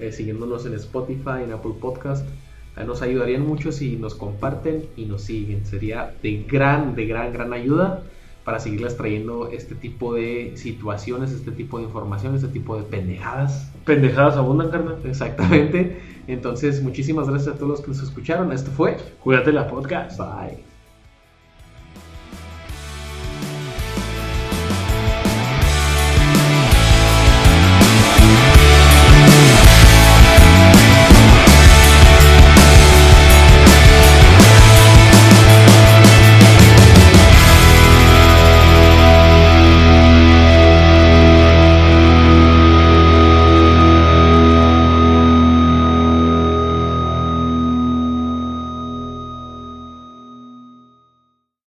eh, 0.00 0.10
siguiéndonos 0.10 0.66
en 0.66 0.74
Spotify, 0.74 1.44
en 1.44 1.52
Apple 1.52 1.74
Podcast. 1.80 2.26
Eh, 2.76 2.82
nos 2.84 3.02
ayudarían 3.02 3.46
mucho 3.46 3.70
si 3.70 3.94
nos 3.94 4.16
comparten 4.16 4.86
y 4.96 5.04
nos 5.04 5.22
siguen. 5.22 5.64
Sería 5.64 6.12
de 6.24 6.42
gran, 6.42 6.96
de 6.96 7.06
gran, 7.06 7.32
gran 7.32 7.52
ayuda 7.52 8.02
para 8.42 8.58
seguirles 8.58 8.96
trayendo 8.96 9.48
este 9.52 9.76
tipo 9.76 10.12
de 10.12 10.54
situaciones, 10.56 11.30
este 11.30 11.52
tipo 11.52 11.78
de 11.78 11.84
información, 11.84 12.34
este 12.34 12.48
tipo 12.48 12.76
de 12.76 12.82
pendejadas. 12.82 13.70
Pendejadas 13.84 14.36
abundan, 14.36 14.70
carnal. 14.70 14.98
Exactamente. 15.04 16.00
Entonces, 16.26 16.82
muchísimas 16.82 17.28
gracias 17.28 17.54
a 17.54 17.58
todos 17.58 17.68
los 17.68 17.80
que 17.80 17.88
nos 17.88 18.02
escucharon. 18.02 18.50
Esto 18.50 18.72
fue. 18.72 18.96
Cuídate 19.22 19.52
la 19.52 19.68
podcast. 19.68 20.18
Bye. 20.18 20.77